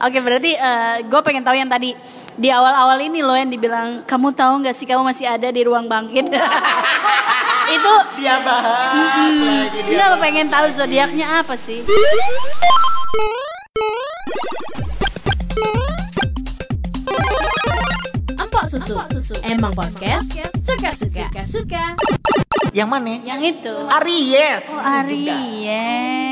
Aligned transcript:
Oke 0.00 0.18
berarti 0.18 0.56
gue 1.04 1.20
pengen 1.20 1.44
tahu 1.44 1.52
yang 1.54 1.68
tadi 1.68 1.92
di 2.34 2.48
awal-awal 2.48 2.96
ini 2.98 3.20
loh 3.20 3.36
yang 3.36 3.52
dibilang 3.52 4.00
kamu 4.08 4.32
tahu 4.32 4.64
nggak 4.64 4.72
sih 4.72 4.88
kamu 4.88 5.04
masih 5.04 5.28
ada 5.28 5.52
di 5.52 5.60
ruang 5.60 5.84
bangkit 5.84 6.24
itu 7.76 7.94
Dia 8.16 8.40
bahas 8.40 9.36
lagi 9.36 9.80
dia. 9.84 10.08
pengen 10.16 10.48
tahu 10.48 10.66
zodiaknya 10.72 11.44
apa 11.44 11.52
sih 11.60 11.84
Empok 18.40 18.64
susu. 18.72 18.96
Emang 19.44 19.72
podcast 19.74 20.32
suka-suka. 20.64 21.28
Suka. 21.44 21.84
Yang 22.70 22.88
mana? 22.88 23.14
yang 23.26 23.42
itu 23.42 23.74
Aries. 23.98 24.62
oh 24.70 24.78
Aries 25.02 26.29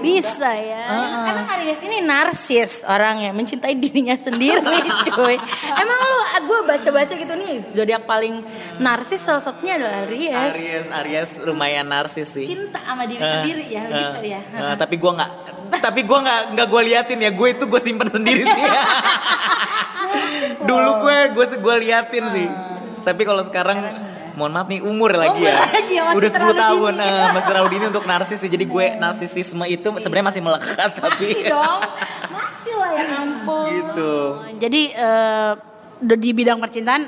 bisa 0.00 0.50
ya. 0.54 0.84
Emang 1.26 1.46
Aries 1.58 1.80
ini 1.82 1.98
narsis 2.00 2.86
orang 2.86 3.24
yang 3.24 3.34
mencintai 3.34 3.74
dirinya 3.74 4.14
sendiri 4.14 4.62
cuy. 5.10 5.36
Emang 5.74 5.98
lu 5.98 6.20
gue 6.40 6.60
baca-baca 6.66 7.12
gitu 7.12 7.32
nih 7.36 7.60
zodiak 7.74 8.02
paling 8.04 8.42
narsis 8.78 9.20
salah 9.20 9.42
satunya 9.42 9.76
adalah 9.76 10.06
Aries. 10.06 10.54
Aries, 10.54 10.86
Aries 10.90 11.30
lumayan 11.42 11.86
narsis 11.86 12.28
sih. 12.30 12.46
Cinta 12.46 12.78
sama 12.82 13.06
diri 13.06 13.20
Eh, 13.20 13.30
sendiri 13.30 13.64
ya 13.66 13.82
eh, 13.84 13.92
gitu 13.92 14.20
ya. 14.24 14.40
Eh, 14.42 14.76
tapi 14.78 14.96
gue 14.96 15.12
nggak 15.12 15.30
tapi 15.70 16.02
gue 16.02 16.18
nggak 16.18 16.40
nggak 16.58 16.66
gue 16.66 16.82
liatin 16.90 17.18
ya 17.22 17.30
gue 17.30 17.48
itu 17.54 17.64
gue 17.64 17.80
simpen 17.80 18.08
sendiri 18.10 18.42
sih. 18.42 18.64
Dulu 20.68 20.90
gue 21.02 21.18
gue 21.34 21.46
gue 21.58 21.74
liatin 21.86 22.24
sih. 22.30 22.48
Tapi 23.00 23.22
kalau 23.24 23.42
sekarang 23.46 23.78
mohon 24.34 24.52
maaf 24.54 24.66
nih 24.70 24.80
umur 24.82 25.10
lagi 25.14 25.42
ya. 25.46 25.62
lagi 25.66 25.94
ya, 25.98 26.02
masih 26.10 26.18
udah 26.18 26.30
10 26.30 26.36
terlalu 26.36 26.54
tahun. 26.58 26.94
dini. 26.96 27.08
eh, 27.08 27.26
masih 27.34 27.48
terlalu 27.48 27.68
dini 27.70 27.84
untuk 27.90 28.04
narsis 28.06 28.38
sih 28.42 28.50
jadi 28.50 28.64
gue 28.66 28.86
narsisisme 28.98 29.64
itu 29.66 29.88
sebenarnya 30.02 30.26
masih 30.34 30.42
melekat 30.42 30.90
tapi 30.96 31.28
Masih 31.34 31.50
dong. 31.50 31.80
Masih 32.30 32.74
lah 32.78 32.90
ya 32.94 33.04
ampun. 33.22 33.70
Gitu. 33.70 34.12
Jadi 34.60 34.82
eh, 34.94 35.52
di 36.00 36.30
bidang 36.32 36.58
percintaan 36.58 37.02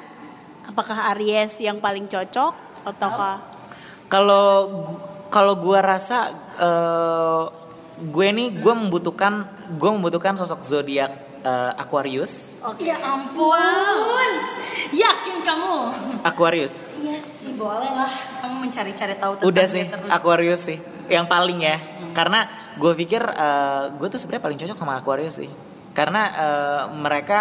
apakah 0.69 1.11
Aries 1.17 1.59
yang 1.59 1.81
paling 1.83 2.07
cocok 2.07 2.53
ataukah? 2.87 3.43
Kalau 4.07 4.47
kalau 5.33 5.55
gue 5.57 5.79
rasa 5.81 6.31
eh, 6.61 7.43
gue 8.03 8.27
nih 8.35 8.49
gue 8.59 8.75
membutuhkan 8.75 9.47
gue 9.79 9.91
membutuhkan 9.91 10.35
sosok 10.37 10.61
zodiak 10.67 11.32
eh, 11.43 11.73
Aquarius. 11.77 12.65
Ya 12.79 12.97
ampun 13.03 14.31
Yakin 14.93 15.37
kamu 15.43 15.77
Aquarius. 16.23 16.93
Iya 17.03 17.19
sih 17.19 17.57
boleh 17.59 17.91
lah 17.91 18.13
Kamu 18.45 18.63
mencari-cari 18.63 19.19
tahu 19.19 19.41
tentang 19.41 19.49
Udah 19.51 19.67
sih 19.67 19.85
terus. 19.89 20.11
Aquarius 20.11 20.63
sih 20.63 20.79
yang 21.11 21.27
paling 21.27 21.61
ya. 21.63 21.77
Karena 22.13 22.47
gue 22.79 22.93
pikir 22.97 23.23
eh, 23.23 23.85
gue 23.97 24.09
tuh 24.09 24.21
sebenarnya 24.21 24.45
paling 24.45 24.59
cocok 24.61 24.79
sama 24.79 24.95
Aquarius 25.01 25.37
sih. 25.43 25.51
Karena 25.93 26.23
eh, 26.33 26.83
mereka 26.97 27.41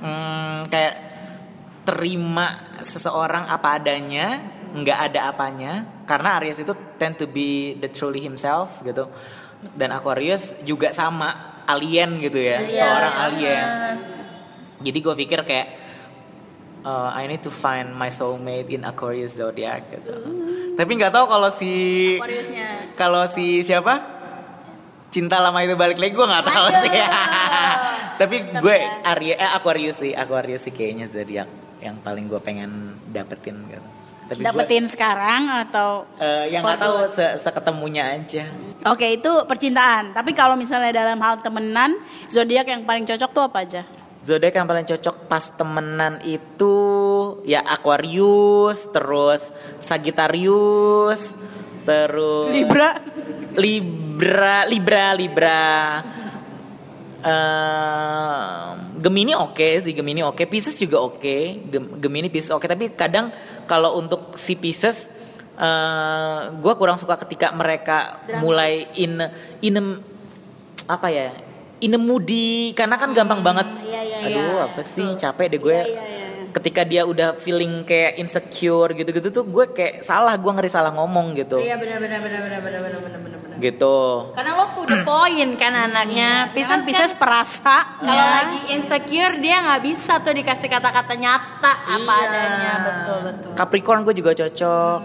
mm, 0.00 0.58
kayak 0.72 0.94
terima 1.84 2.48
seseorang 2.80 3.44
apa 3.44 3.76
adanya, 3.76 4.40
nggak 4.72 4.98
ada 5.12 5.20
apanya. 5.28 5.72
Karena 6.08 6.40
Aries 6.40 6.60
itu 6.60 6.72
tend 6.96 7.20
to 7.20 7.28
be 7.28 7.76
the 7.80 7.88
truly 7.92 8.20
himself 8.20 8.80
gitu. 8.84 9.08
Dan 9.72 9.96
Aquarius 9.96 10.52
juga 10.64 10.92
sama 10.92 11.53
alien 11.68 12.20
gitu 12.20 12.38
ya, 12.38 12.60
seorang 12.62 13.14
alien. 13.30 13.66
Jadi 14.84 14.98
gue 15.00 15.14
pikir 15.16 15.40
kayak 15.48 15.68
uh, 16.84 17.10
I 17.16 17.26
need 17.26 17.42
to 17.42 17.50
find 17.50 17.96
my 17.96 18.12
soulmate 18.12 18.68
in 18.70 18.84
Aquarius 18.84 19.40
zodiac 19.40 19.88
gitu. 19.90 20.12
Tapi 20.76 20.90
nggak 21.00 21.12
tahu 21.12 21.26
kalau 21.26 21.50
si 21.50 21.72
kalau 22.94 23.24
si 23.26 23.64
siapa? 23.64 24.12
Cinta 25.08 25.38
lama 25.38 25.62
itu 25.62 25.78
balik 25.78 25.98
lagi 25.98 26.12
gue 26.12 26.26
nggak 26.26 26.46
tahu 26.46 26.66
sih. 26.84 26.90
Tapi 28.20 28.36
gue 28.62 28.76
Aries 29.14 29.36
eh 29.38 29.50
Aquarius 29.56 29.96
sih, 30.02 30.12
Aquarius 30.14 30.66
sih 30.66 30.74
kayaknya 30.74 31.06
zodiak 31.06 31.48
yang 31.82 31.98
paling 32.02 32.26
gue 32.26 32.40
pengen 32.42 32.98
dapetin 33.10 33.62
gitu. 33.70 33.93
Tapi 34.34 34.44
dapetin 34.44 34.84
sekarang 34.84 35.46
atau 35.64 36.04
eh, 36.18 36.50
yang 36.50 36.66
nggak 36.66 36.80
tahu 36.82 36.96
se 37.10 37.26
seketemunya 37.38 38.18
aja. 38.18 38.44
Oke 38.84 39.16
itu 39.16 39.30
percintaan. 39.48 40.12
Tapi 40.12 40.34
kalau 40.34 40.58
misalnya 40.58 40.92
dalam 40.92 41.16
hal 41.22 41.40
temenan, 41.40 41.96
zodiak 42.28 42.68
yang 42.68 42.82
paling 42.82 43.06
cocok 43.06 43.30
tuh 43.32 43.44
apa 43.46 43.58
aja? 43.64 43.82
Zodiak 44.24 44.56
yang 44.56 44.64
paling 44.64 44.88
cocok 44.88 45.28
pas 45.28 45.44
temenan 45.52 46.16
itu 46.24 46.74
ya 47.44 47.60
Aquarius, 47.60 48.88
terus 48.88 49.52
Sagittarius, 49.78 51.36
terus 51.84 52.48
Libra. 52.52 53.00
Libra, 53.54 54.64
Libra, 54.64 55.06
Libra. 55.12 55.64
Ehm, 57.24 59.00
Gemini 59.00 59.32
oke 59.32 59.80
sih, 59.80 59.92
Gemini 59.92 60.20
oke, 60.20 60.44
Pisces 60.44 60.76
juga 60.76 61.00
oke, 61.00 61.36
Gem- 61.68 61.92
Gemini 61.96 62.28
Pisces 62.28 62.52
oke. 62.52 62.64
Tapi 62.64 62.92
kadang 62.92 63.32
kalau 63.64 63.98
untuk 63.98 64.36
si 64.38 64.56
pieces 64.56 65.08
eh, 65.54 65.64
uh, 65.64 66.50
gue 66.54 66.74
kurang 66.74 66.98
suka 66.98 67.14
ketika 67.26 67.54
mereka 67.54 68.18
Drama. 68.26 68.40
mulai 68.42 68.86
in 68.98 69.18
in 69.62 69.74
apa 70.84 71.08
ya 71.08 71.30
in 71.80 71.94
moody 72.00 72.72
karena 72.72 72.96
kan 72.96 73.12
gampang 73.12 73.40
hmm, 73.44 73.48
banget 73.48 73.68
iya, 73.84 74.00
iya, 74.02 74.16
aduh 74.24 74.56
iya, 74.56 74.66
apa 74.72 74.80
sih 74.80 75.08
tuh. 75.14 75.20
capek 75.20 75.46
deh 75.52 75.60
iya, 75.60 75.64
gue 75.64 75.78
iya, 75.78 75.84
iya, 75.84 76.04
iya. 76.06 76.26
ketika 76.54 76.82
dia 76.86 77.02
udah 77.04 77.36
feeling 77.36 77.84
kayak 77.84 78.16
insecure 78.16 78.90
gitu-gitu 78.96 79.28
tuh 79.28 79.44
gue 79.44 79.64
kayak 79.74 80.00
salah 80.00 80.34
gue 80.36 80.50
ngeri 80.52 80.70
salah 80.72 80.92
ngomong 80.96 81.36
gitu 81.36 81.60
iya 81.60 81.76
benar 81.76 82.00
benar 82.00 82.20
benar 82.24 82.40
benar 82.40 82.60
benar 82.62 82.80
benar 82.80 83.20
benar 83.20 83.43
Gitu. 83.64 83.96
Karena 84.36 84.52
lo 84.54 84.64
tuh 84.70 84.84
the 84.84 85.00
point 85.00 85.56
kan 85.56 85.72
anaknya. 85.72 86.52
Pisces, 86.52 86.84
Pisces 86.84 86.84
Pisces 86.84 87.12
kan 87.12 87.20
perasa. 87.20 87.76
kalau 87.96 88.12
ya. 88.20 88.32
lagi 88.44 88.60
insecure 88.70 89.40
dia 89.40 89.56
nggak 89.58 89.80
bisa 89.80 90.20
tuh 90.20 90.36
dikasih 90.36 90.68
kata-kata 90.68 91.16
nyata 91.16 91.72
apa 91.72 92.12
Iya. 92.12 92.28
adanya 92.28 92.72
betul 92.84 93.18
betul. 93.24 93.50
Capricorn 93.56 94.00
gue 94.04 94.14
juga 94.14 94.32
cocok. 94.34 95.00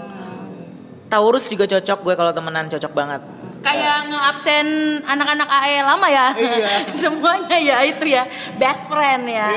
Taurus 1.07 1.45
juga 1.47 1.65
cocok 1.65 1.99
gue 2.03 2.13
kalau 2.13 2.31
temenan 2.31 2.67
cocok 2.67 2.91
banget. 2.91 3.21
Kayak 3.59 4.07
nge-absen 4.07 4.67
anak-anak 5.03 5.47
AE 5.49 5.79
lama 5.81 6.07
ya. 6.07 6.27
Iya. 6.31 6.69
Semuanya 7.01 7.57
ya 7.57 7.77
itu 7.81 8.05
ya 8.05 8.27
best 8.55 8.91
friend 8.91 9.23
ya. 9.25 9.49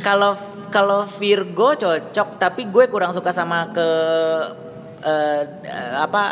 Kalau 0.00 0.32
kalau 0.70 1.02
Virgo 1.04 1.74
cocok, 1.74 2.38
tapi 2.38 2.64
gue 2.64 2.84
kurang 2.86 3.10
suka 3.10 3.30
sama 3.30 3.68
ke 3.70 3.88
eh, 5.00 5.42
apa 5.96 6.24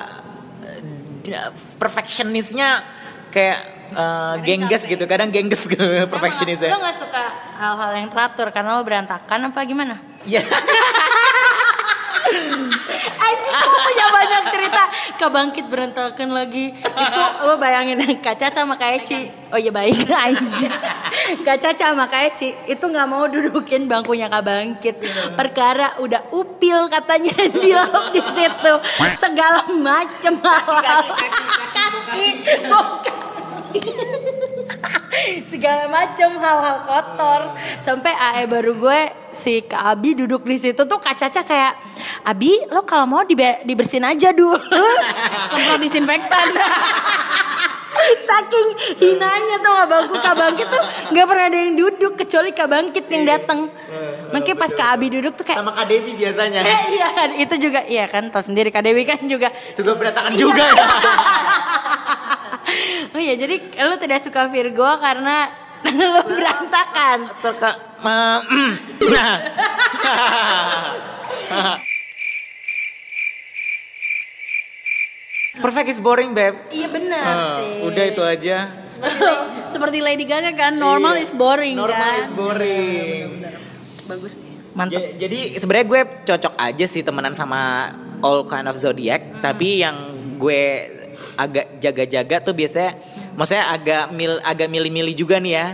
perfectionistnya 1.76 2.82
kayak 3.28 3.58
eh, 3.92 4.34
gengges 4.44 4.84
gitu. 4.84 5.04
Kadang 5.04 5.28
gengges 5.28 5.68
gitu 5.68 5.84
Lo 5.84 6.08
perfectionistnya. 6.08 6.72
nggak 6.76 6.96
suka 6.96 7.24
hal-hal 7.58 7.90
yang 7.96 8.08
teratur 8.08 8.48
karena 8.50 8.78
lo 8.78 8.82
berantakan 8.84 9.52
apa 9.52 9.60
gimana? 9.64 10.00
Ya. 10.24 10.42
Anjing 13.18 13.54
lo 13.54 13.76
punya 13.80 14.06
banyak 14.12 14.42
cerita. 14.52 14.82
Kebangkit 15.18 15.66
berantakan 15.66 16.30
lagi. 16.32 16.72
Itu 16.76 17.22
lo 17.44 17.56
bayangin 17.56 17.98
Kak 18.24 18.36
Caca 18.38 18.64
sama 18.64 18.74
Kak 18.76 19.02
Eci. 19.02 19.28
Oh 19.48 19.58
iya 19.58 19.72
baik 19.72 19.96
anjing. 20.28 20.72
Kak 21.42 21.58
Caca 21.58 21.94
sama 21.94 22.04
Kak 22.04 22.34
Eci 22.34 22.52
Itu 22.68 22.84
gak 22.92 23.08
mau 23.08 23.24
dudukin 23.26 23.88
bangkunya 23.88 24.28
Kak 24.28 24.44
Bangkit. 24.44 24.96
Perkara 25.34 25.98
udah 25.98 26.30
upil 26.32 26.88
katanya 26.92 27.34
di 27.62 27.72
di 28.14 28.22
situ. 28.32 28.72
Segala 29.16 29.64
macem 29.76 30.36
Kaki 30.38 32.28
segala 35.48 35.90
macam 35.90 36.30
hal-hal 36.38 36.78
kotor. 36.86 37.40
Sampai 37.82 38.12
AE 38.14 38.44
baru 38.46 38.78
gue 38.78 39.00
si 39.34 39.64
Kak 39.64 39.98
Abi 39.98 40.14
duduk 40.14 40.46
di 40.46 40.56
situ 40.56 40.86
tuh 40.86 40.98
Kak 41.00 41.18
Caca 41.18 41.42
kayak 41.44 41.74
Abi 42.28 42.52
lo 42.68 42.84
kalau 42.84 43.06
mau 43.06 43.22
dibe- 43.22 43.64
dibersihin 43.64 44.04
aja 44.04 44.30
dulu 44.30 44.52
semprot 45.48 45.80
disinfektan. 45.80 46.46
saking 47.98 48.68
hinanya 49.00 49.58
tuh 49.58 49.70
nggak 49.70 49.88
bangku 49.90 50.16
Kak 50.18 50.34
Bangkit 50.34 50.66
tuh 50.66 50.80
nggak 51.10 51.26
pernah 51.26 51.44
ada 51.46 51.58
yang 51.58 51.74
duduk 51.74 52.14
kecuali 52.14 52.52
Kak 52.52 52.68
Bangkit 52.68 53.04
yang 53.06 53.24
datang 53.26 53.66
makanya 54.30 54.54
pas 54.56 54.70
Kak 54.70 54.88
Abi 54.92 55.10
duduk 55.10 55.34
tuh 55.34 55.42
kayak 55.42 55.58
Sama 55.58 55.72
Kak 55.72 55.88
Devi 55.88 56.14
biasanya. 56.14 56.60
Eh, 56.62 56.82
iya 56.94 57.08
itu 57.38 57.54
juga 57.58 57.80
iya 57.84 58.04
kan 58.04 58.28
tau 58.28 58.38
sendiri 58.38 58.68
Kak 58.68 58.80
Dewi 58.82 59.02
kan 59.02 59.18
juga 59.24 59.50
Juga 59.74 59.92
berantakan 59.94 60.30
juga 60.32 60.62
ya. 60.68 60.84
oh 63.10 63.20
iya 63.20 63.34
jadi 63.34 63.56
lo 63.82 63.96
tidak 63.96 64.20
suka 64.20 64.46
Virgo 64.46 64.86
karena 64.98 65.48
lo 65.90 66.22
berantakan 66.24 67.18
Terka 67.40 67.70
ma- 67.98 68.44
nah. 69.02 69.36
Perfect 75.58 75.88
is 75.88 75.98
boring, 75.98 76.30
Beb. 76.30 76.54
iya 76.68 76.86
benar 76.86 77.22
Eh, 77.24 77.56
sih 77.56 77.70
udah 77.84 78.04
itu 78.06 78.22
aja. 78.22 78.56
seperti, 78.86 79.22
seperti 79.68 79.98
Lady 79.98 80.22
Gaga 80.22 80.52
kan, 80.52 80.72
normal 80.72 81.14
Iya. 81.14 81.24
is 81.24 81.32
boring 81.32 81.74
Normal 81.74 81.98
kan. 81.98 82.20
is 82.20 82.32
boring. 82.32 83.26
bagus 84.04 84.34
mantap 84.72 84.96
Ja- 84.96 85.12
jadi 85.18 85.38
sebenarnya 85.54 85.86
gue 85.86 86.00
cocok 86.24 86.54
aja 86.56 86.84
sih 86.84 87.02
temenan 87.02 87.32
sama 87.32 87.90
all 88.20 88.42
kind 88.44 88.64
of 88.64 88.74
zodiac, 88.74 89.20
tapi 89.38 89.78
yang 89.78 89.96
gue 90.36 90.62
agak 91.34 91.78
jaga-jaga 91.78 92.36
tuh 92.40 92.52
biasanya 92.52 92.94
maksudnya 93.34 93.68
agak 93.68 94.10
mil 94.10 94.38
agak 94.40 94.66
milih-milih 94.66 95.14
juga 95.14 95.36
nih 95.36 95.52
ya. 95.52 95.66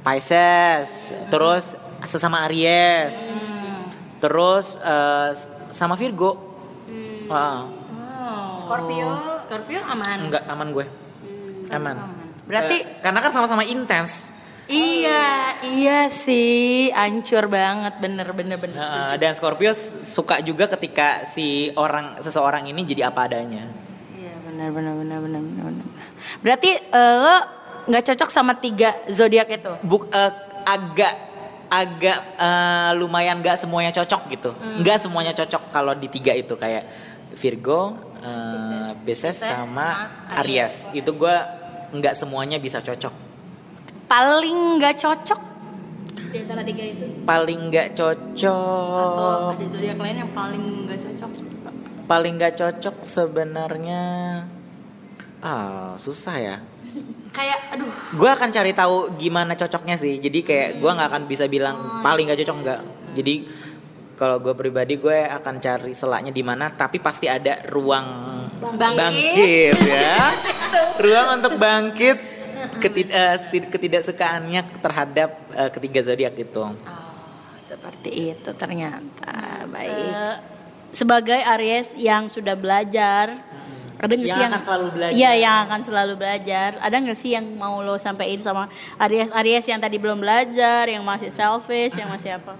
Pisces, 0.00 0.90
terus 1.28 1.76
sesama 2.02 2.42
Aries, 2.42 3.44
terus 4.16 4.74
eh, 4.76 5.30
sama 5.70 5.92
Virgo. 5.92 6.40
Ah, 7.28 7.68
Scorpio. 8.70 9.08
Scorpio 9.42 9.80
aman. 9.82 10.18
enggak 10.22 10.42
aman 10.46 10.68
gue, 10.70 10.86
aman. 11.68 11.96
Berarti 12.46 12.76
Eh, 12.78 13.02
karena 13.02 13.18
kan 13.18 13.30
sama-sama 13.30 13.62
intens. 13.62 14.30
iya, 14.66 15.58
iya 15.60 16.06
sih, 16.06 16.90
ancur 16.90 17.46
banget 17.46 17.98
bener 17.98 18.30
bener 18.30 18.54
bener. 18.56 18.78
Eh, 18.78 19.14
dan 19.18 19.34
Scorpio 19.34 19.74
suka 19.74 20.38
juga 20.40 20.70
ketika 20.70 21.26
si 21.26 21.74
orang 21.74 22.18
seseorang 22.18 22.62
ini 22.64 22.82
jadi 22.84 23.10
apa 23.10 23.26
adanya. 23.26 23.66
Iya 24.12 24.34
benar 24.40 24.70
benar 24.70 24.94
benar 24.94 25.18
benar 25.18 25.40
benar. 25.42 25.64
benar. 25.66 25.86
Berarti 26.38 26.70
eh, 26.70 27.14
lo 27.18 27.36
nggak 27.86 28.04
cocok 28.06 28.30
sama 28.30 28.54
tiga 28.56 28.94
zodiak 29.10 29.50
itu? 29.50 29.72
Buk, 29.82 30.06
eh, 30.08 30.30
agak 30.62 31.14
agak 31.66 32.18
eh, 32.34 32.90
lumayan 32.94 33.42
nggak 33.42 33.58
semuanya 33.58 33.90
cocok 33.90 34.22
gitu. 34.30 34.50
Nggak 34.54 34.98
semuanya 35.02 35.34
cocok 35.34 35.70
kalau 35.70 35.94
di 35.94 36.06
tiga 36.06 36.30
itu 36.30 36.54
kayak 36.54 36.86
Virgo, 37.30 37.94
eh, 38.20 38.90
Pisces 39.04 39.40
sama 39.40 40.08
Aries. 40.40 40.92
Itu 40.92 41.16
gua 41.16 41.44
nggak 41.90 42.14
semuanya 42.14 42.56
bisa 42.62 42.78
cocok. 42.78 43.12
Paling 44.10 44.78
nggak 44.78 44.96
cocok 44.98 45.40
Di 46.30 46.46
antara 46.46 46.62
tiga 46.62 46.82
itu. 46.86 47.06
Paling 47.26 47.60
nggak 47.70 47.88
atau 47.94 48.14
cocok. 48.14 49.50
ada 49.58 49.66
zodiak 49.66 49.98
lain 49.98 50.16
yang 50.22 50.30
paling 50.30 50.64
nggak 50.86 50.98
cocok? 51.02 51.30
Paling 52.06 52.32
nggak 52.38 52.54
cocok 52.54 52.96
sebenarnya. 53.02 54.04
Ah 55.42 55.98
susah 55.98 56.36
ya. 56.38 56.56
Kayak 57.30 57.58
aduh 57.74 57.90
gue 57.90 58.30
akan 58.30 58.50
cari 58.50 58.74
tahu 58.74 59.14
gimana 59.14 59.54
cocoknya 59.54 59.94
sih 59.94 60.18
jadi 60.18 60.38
kayak 60.42 60.68
gue 60.82 60.90
nggak 60.90 61.08
akan 61.14 61.22
bisa 61.30 61.46
bilang 61.46 62.02
paling 62.02 62.26
gak 62.26 62.42
cocok 62.42 62.56
nggak 62.66 62.80
jadi 63.14 63.34
kalau 64.20 64.36
gue 64.36 64.52
pribadi 64.52 64.94
gue 64.94 65.16
akan 65.24 65.56
cari 65.56 65.96
selaknya 65.96 66.28
di 66.28 66.44
mana 66.44 66.68
tapi 66.68 67.00
pasti 67.00 67.24
ada 67.24 67.64
ruang 67.64 68.04
Bangkit. 68.60 69.00
bangkit 69.00 69.76
ya 69.82 70.20
ruang 71.02 71.40
untuk 71.40 71.56
bangkit 71.56 72.18
ketid- 72.76 73.08
eh, 73.08 73.36
setid- 73.40 73.72
ketidaksukaannya 73.72 74.60
terhadap 74.78 75.30
eh, 75.50 75.70
ketiga 75.70 76.04
zodiak 76.04 76.36
itu 76.36 76.60
Oh, 76.60 76.76
seperti 77.58 78.10
itu 78.30 78.50
ternyata 78.52 79.64
baik. 79.64 79.88
Eh, 79.88 80.36
sebagai 80.90 81.40
Aries 81.48 81.96
yang 81.96 82.28
sudah 82.28 82.52
belajar 82.52 83.40
ada 83.96 84.10
nggak 84.10 84.26
Yang 84.26 84.36
sih 84.36 84.44
akan 84.46 84.62
selalu 84.62 84.86
belajar. 84.90 85.12
Iya 85.14 85.32
yang 85.36 85.56
akan 85.62 85.80
selalu 85.80 86.14
belajar 86.16 86.70
ada 86.76 86.96
nggak 86.96 87.16
sih 87.16 87.30
yang 87.32 87.46
mau 87.54 87.80
lo 87.80 87.96
sampaikan 87.96 88.40
sama 88.40 88.64
Aries 88.98 89.28
Aries 89.30 89.64
yang 89.64 89.76
tadi 89.76 89.96
belum 89.96 90.18
belajar 90.18 90.84
yang 90.84 91.00
masih 91.00 91.28
selfish 91.30 91.96
yang 91.96 92.08
masih 92.08 92.36
apa 92.36 92.56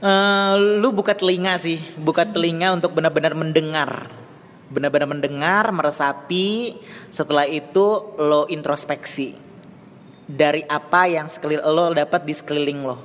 Eh, 0.00 0.54
lu 0.80 0.96
buka 0.96 1.12
telinga 1.12 1.60
sih, 1.60 1.76
buka 2.00 2.24
telinga 2.24 2.72
untuk 2.72 2.96
benar-benar 2.96 3.36
mendengar, 3.36 4.08
benar-benar 4.72 5.12
mendengar, 5.12 5.68
meresapi. 5.76 6.80
Setelah 7.12 7.44
itu 7.44 8.16
lo 8.16 8.48
introspeksi 8.48 9.36
dari 10.24 10.64
apa 10.64 11.04
yang 11.04 11.28
sekeliling 11.28 11.68
lo 11.68 11.92
dapat 11.92 12.24
di 12.24 12.32
sekeliling 12.32 12.80
lo, 12.80 12.96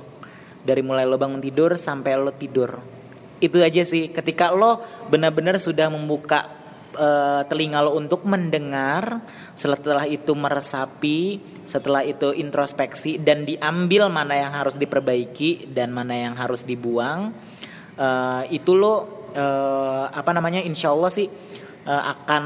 dari 0.64 0.80
mulai 0.80 1.04
lo 1.04 1.20
bangun 1.20 1.44
tidur 1.44 1.76
sampai 1.76 2.16
lo 2.16 2.32
tidur. 2.32 2.80
Itu 3.44 3.60
aja 3.60 3.84
sih. 3.84 4.08
Ketika 4.08 4.56
lo 4.56 4.80
benar-benar 5.12 5.60
sudah 5.60 5.92
membuka 5.92 6.48
eh, 6.94 7.42
telinga 7.50 7.82
lo 7.82 7.98
untuk 7.98 8.22
mendengar, 8.22 9.24
setelah 9.58 10.06
itu 10.06 10.30
meresapi, 10.36 11.42
setelah 11.66 12.06
itu 12.06 12.30
introspeksi 12.30 13.18
dan 13.18 13.42
diambil 13.42 14.06
mana 14.06 14.38
yang 14.38 14.52
harus 14.54 14.78
diperbaiki 14.78 15.74
dan 15.74 15.90
mana 15.90 16.14
yang 16.14 16.34
harus 16.38 16.62
dibuang. 16.62 17.34
eh, 17.96 18.42
itu 18.52 18.76
lo 18.76 19.26
eh, 19.32 20.04
apa 20.12 20.30
namanya? 20.36 20.60
Insya 20.62 20.92
Allah 20.92 21.10
sih 21.10 21.26
eh, 21.86 22.02
akan 22.12 22.44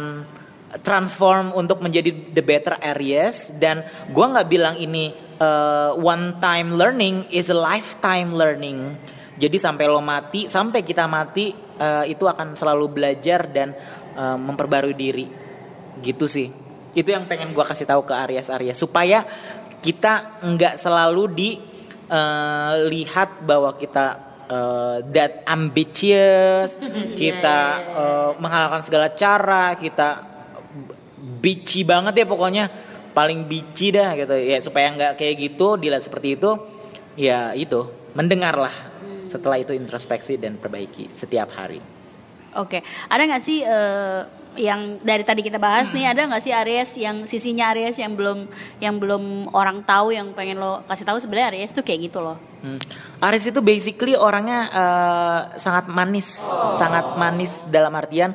transform 0.86 1.50
untuk 1.58 1.82
menjadi 1.82 2.14
the 2.30 2.46
better 2.46 2.78
Aries 2.94 3.50
dan 3.58 3.82
gua 4.14 4.30
nggak 4.38 4.48
bilang 4.48 4.78
ini 4.78 5.10
eh, 5.42 5.90
one 5.98 6.38
time 6.38 6.78
learning 6.78 7.26
is 7.34 7.50
a 7.50 7.58
lifetime 7.58 8.30
learning. 8.30 8.94
Jadi 9.40 9.56
sampai 9.56 9.88
lo 9.88 10.04
mati, 10.04 10.52
sampai 10.52 10.84
kita 10.84 11.08
mati 11.08 11.50
eh, 11.56 12.04
itu 12.12 12.28
akan 12.28 12.54
selalu 12.54 12.86
belajar 12.92 13.48
dan 13.48 13.72
eh, 14.14 14.38
memperbarui 14.38 14.94
diri. 14.94 15.26
Gitu 16.00 16.26
sih. 16.26 16.48
Itu 16.94 17.10
yang 17.14 17.26
pengen 17.30 17.54
gua 17.54 17.64
kasih 17.66 17.86
tahu 17.86 18.02
ke 18.02 18.14
Aries 18.14 18.50
supaya 18.74 19.22
kita 19.80 20.42
nggak 20.44 20.74
selalu 20.76 21.24
dilihat 21.36 23.30
bahwa 23.46 23.74
kita 23.78 24.06
eh, 24.50 24.98
that 25.14 25.46
ambitious, 25.46 26.76
kita 27.20 27.58
eh, 27.94 28.30
menghalalkan 28.42 28.82
segala 28.82 29.12
cara, 29.14 29.74
kita 29.78 30.26
bici 31.40 31.84
banget 31.86 32.24
ya 32.24 32.26
pokoknya. 32.26 32.66
Paling 33.10 33.50
bici 33.50 33.90
dah 33.90 34.14
gitu. 34.14 34.38
Ya 34.38 34.62
supaya 34.62 34.94
nggak 34.94 35.18
kayak 35.18 35.34
gitu 35.38 35.74
dilihat 35.74 36.06
seperti 36.06 36.38
itu 36.38 36.54
ya 37.18 37.50
itu. 37.58 37.90
Mendengarlah 38.14 38.74
setelah 39.30 39.62
itu 39.62 39.70
introspeksi 39.70 40.34
dan 40.34 40.58
perbaiki 40.58 41.14
setiap 41.14 41.54
hari 41.54 41.99
Oke, 42.58 42.82
ada 43.06 43.22
nggak 43.22 43.42
sih 43.42 43.62
eh, 43.62 44.20
yang 44.58 44.98
dari 45.06 45.22
tadi 45.22 45.46
kita 45.46 45.62
bahas 45.62 45.94
nih 45.94 46.10
ada 46.10 46.26
nggak 46.26 46.42
sih 46.42 46.50
Aries 46.50 46.90
yang 46.98 47.22
sisinya 47.22 47.70
Aries 47.70 47.94
yang 48.02 48.18
belum 48.18 48.50
yang 48.82 48.98
belum 48.98 49.54
orang 49.54 49.86
tahu 49.86 50.10
yang 50.10 50.34
pengen 50.34 50.58
lo 50.58 50.82
kasih 50.90 51.06
tahu? 51.06 51.22
Sebenarnya 51.22 51.54
Aries 51.54 51.70
tuh 51.70 51.86
kayak 51.86 52.10
gitu 52.10 52.18
loh. 52.18 52.38
Hmm. 52.60 52.82
Aries 53.22 53.46
itu 53.46 53.62
basically 53.62 54.18
orangnya 54.18 54.66
eh, 54.66 55.40
sangat 55.58 55.86
manis 55.86 56.50
sangat 56.74 57.14
manis 57.14 57.70
dalam 57.70 57.94
artian 57.94 58.34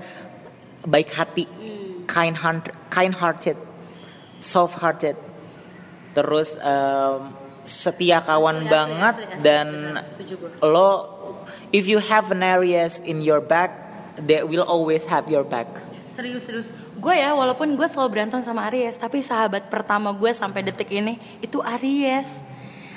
baik 0.88 1.12
hati 1.12 1.46
kind 2.08 2.38
heart 2.40 2.72
kind 2.88 3.12
hearted 3.12 3.60
soft 4.40 4.80
hearted. 4.80 5.18
Terus 6.16 6.56
em, 6.64 7.36
setia 7.66 8.22
kawan 8.22 8.70
banget 8.70 9.42
dan 9.42 10.00
lo 10.62 11.12
if 11.74 11.90
you 11.90 11.98
have 11.98 12.30
an 12.30 12.46
Aries 12.46 13.02
in 13.04 13.20
your 13.26 13.42
back 13.42 13.85
they 14.18 14.40
will 14.42 14.64
always 14.64 15.04
have 15.06 15.28
your 15.28 15.44
back 15.44 15.68
Serius 16.16 16.48
serius. 16.48 16.72
Gue 16.96 17.20
ya 17.20 17.36
walaupun 17.36 17.76
gue 17.76 17.84
selalu 17.84 18.08
berantem 18.16 18.40
sama 18.40 18.72
Aries, 18.72 18.96
tapi 18.96 19.20
sahabat 19.20 19.68
pertama 19.68 20.16
gue 20.16 20.32
sampai 20.32 20.64
detik 20.64 20.88
ini 20.88 21.20
itu 21.44 21.60
Aries. 21.60 22.48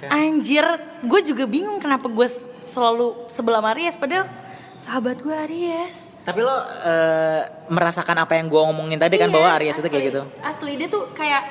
Anjir, 0.07 0.63
gue 1.03 1.21
juga 1.27 1.43
bingung 1.43 1.83
kenapa 1.83 2.07
gue 2.07 2.29
selalu 2.63 3.27
sebelah 3.27 3.59
Aries 3.75 3.99
padahal 3.99 4.31
sahabat 4.79 5.19
gue 5.19 5.35
Aries. 5.35 6.15
tapi 6.23 6.47
lo 6.47 6.55
eh, 6.87 7.43
merasakan 7.67 8.23
apa 8.23 8.39
yang 8.39 8.47
gue 8.47 8.61
ngomongin 8.61 9.01
tadi 9.03 9.19
kan 9.19 9.27
Iya, 9.27 9.35
bahwa 9.35 9.49
Aries 9.59 9.75
itu 9.75 9.89
kayak 9.91 9.99
asli. 9.99 10.11
gitu 10.13 10.23
Asli 10.39 10.73
dia 10.79 10.87
tuh 10.87 11.03
kayak 11.11 11.43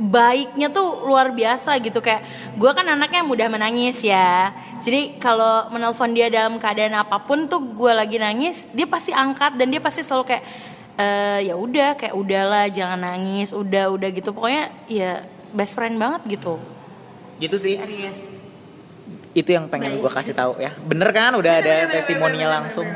baiknya 0.00 0.72
tuh 0.72 1.04
luar 1.04 1.36
biasa 1.36 1.76
gitu. 1.84 2.00
Kayak 2.00 2.24
gue 2.56 2.70
kan 2.72 2.88
anaknya 2.88 3.20
mudah 3.20 3.52
menangis 3.52 4.00
ya. 4.00 4.56
Jadi 4.80 5.20
kalau 5.20 5.68
menelpon 5.68 6.16
dia 6.16 6.32
dalam 6.32 6.56
keadaan 6.56 6.96
apa 6.96 7.20
pun 7.28 7.44
tuh 7.44 7.60
gue 7.60 7.92
lagi 7.92 8.16
nangis 8.16 8.66
dia 8.72 8.88
pasti 8.88 9.12
angkat 9.12 9.60
dan 9.60 9.68
dia 9.68 9.78
pasti 9.84 10.00
selalu 10.00 10.24
kayak 10.32 10.44
eh 11.00 11.38
ya 11.48 11.54
udah 11.56 11.96
kayak 11.96 12.16
udahlah 12.16 12.66
jangan 12.72 12.98
nangis 13.04 13.52
udah 13.52 13.92
udah 13.92 14.08
gitu. 14.08 14.32
Pokoknya 14.32 14.72
ya 14.88 15.28
best 15.52 15.76
friend 15.76 16.00
banget 16.00 16.40
gitu. 16.40 16.56
Gitu 17.36 17.56
sih. 17.60 17.76
Aries 17.76 18.40
itu 19.30 19.54
yang 19.54 19.70
pengen 19.70 20.02
gue 20.02 20.10
kasih 20.10 20.34
tahu 20.34 20.58
ya. 20.58 20.74
Bener 20.82 21.06
kan? 21.14 21.30
Udah 21.38 21.62
ada 21.62 21.86
testimoninya 21.86 22.60
langsung. 22.60 22.86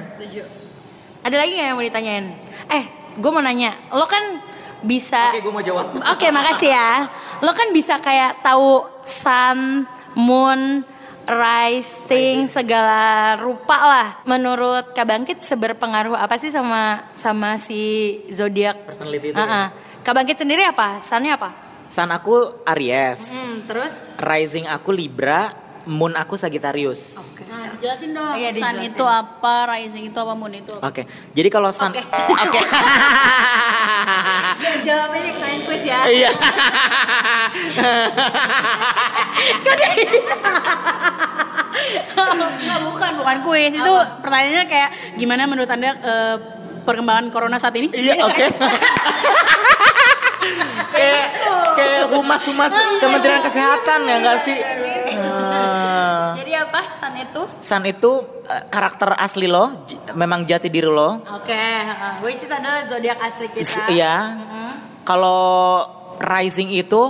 ada 1.25 1.37
lagi 1.41 1.57
nggak 1.57 1.69
yang 1.73 1.77
mau 1.79 1.87
ditanyain? 1.87 2.27
Eh 2.69 2.85
gue 3.17 3.31
mau 3.31 3.41
nanya. 3.41 3.73
Lo 3.95 4.05
kan 4.05 4.43
bisa 4.85 5.33
oke 5.33 5.41
gue 5.41 5.53
mau 5.53 5.61
jawab 5.61 5.87
Oke, 6.13 6.29
makasih 6.29 6.71
ya. 6.71 7.09
Lo 7.41 7.51
kan 7.51 7.73
bisa 7.73 7.97
kayak 7.97 8.41
tahu 8.41 8.85
sun, 9.03 9.85
moon, 10.15 10.85
rising 11.25 12.47
segala 12.47 13.35
rupa 13.37 13.77
lah. 13.77 14.09
Menurut 14.25 14.93
Kak 14.93 15.05
Bangkit 15.05 15.41
seberpengaruh 15.41 16.15
apa 16.15 16.37
sih 16.37 16.49
sama 16.49 17.09
sama 17.15 17.57
si 17.57 17.81
zodiak? 18.29 18.85
Personality 18.85 19.33
itu 19.33 19.37
Uh-uh. 19.37 19.73
Kak 20.01 20.13
Bangkit 20.13 20.37
sendiri 20.37 20.63
apa? 20.63 21.01
Sunnya 21.01 21.35
apa? 21.35 21.51
Sun 21.89 22.11
aku 22.11 22.65
Aries 22.67 23.33
Hmm, 23.35 23.65
terus? 23.65 23.95
rising 24.17 24.67
aku 24.67 24.91
Libra 24.91 25.53
moon 25.87 26.13
aku 26.13 26.35
Sagittarius 26.35 27.17
Nah, 27.45 27.77
jelasin 27.77 28.11
dong 28.11 28.35
Iya, 28.35 28.51
sun 28.51 28.61
dijelasin. 28.75 28.91
itu 28.91 29.05
apa, 29.05 29.55
rising 29.69 30.05
itu 30.07 30.17
apa, 30.17 30.33
moon 30.33 30.53
itu 30.53 30.73
apa. 30.73 30.87
Oke, 30.87 31.03
jadi 31.31 31.49
kalau 31.49 31.71
sun, 31.71 31.91
Oke. 31.91 32.03
oke, 32.35 32.61
Jawabnya 34.81 35.33
kalian 35.35 35.61
quiz 35.65 35.83
ya. 35.83 36.01
iya, 36.07 36.31
Enggak, 42.15 42.81
bukan, 42.85 43.11
bukan 43.19 43.37
kuis. 43.43 43.73
Itu 43.73 43.93
pertanyaannya 44.21 44.65
kayak 44.67 44.91
gimana 45.17 45.43
menurut 45.45 45.69
Anda 45.69 45.91
eh, 45.95 46.37
perkembangan 46.85 47.29
corona 47.31 47.57
saat 47.59 47.75
ini? 47.77 47.89
iya, 47.93 48.15
oke. 48.19 48.45
kayak 50.95 51.25
kayak 51.75 52.03
humas-humas 52.09 52.71
Kementerian 53.01 53.41
Kesehatan 53.43 54.01
ya 54.05 54.17
enggak 54.19 54.39
sih? 54.45 54.59
Apa 56.65 56.81
San 56.97 57.15
itu? 57.15 57.43
Sun 57.61 57.85
itu 57.85 58.11
eh, 58.45 58.63
karakter 58.67 59.13
asli 59.15 59.45
lo, 59.45 59.85
j- 59.85 59.97
memang 60.13 60.43
jati 60.43 60.69
diri 60.69 60.89
lo. 60.89 61.21
Oke, 61.33 61.53
heeh. 61.53 62.13
which 62.21 62.41
is 62.41 62.49
adalah 62.49 62.85
zodiak 62.85 63.19
asli 63.19 63.49
kita. 63.49 63.89
Iya. 63.89 64.17
Kalau 65.05 65.85
rising 66.19 66.71
itu 66.71 67.03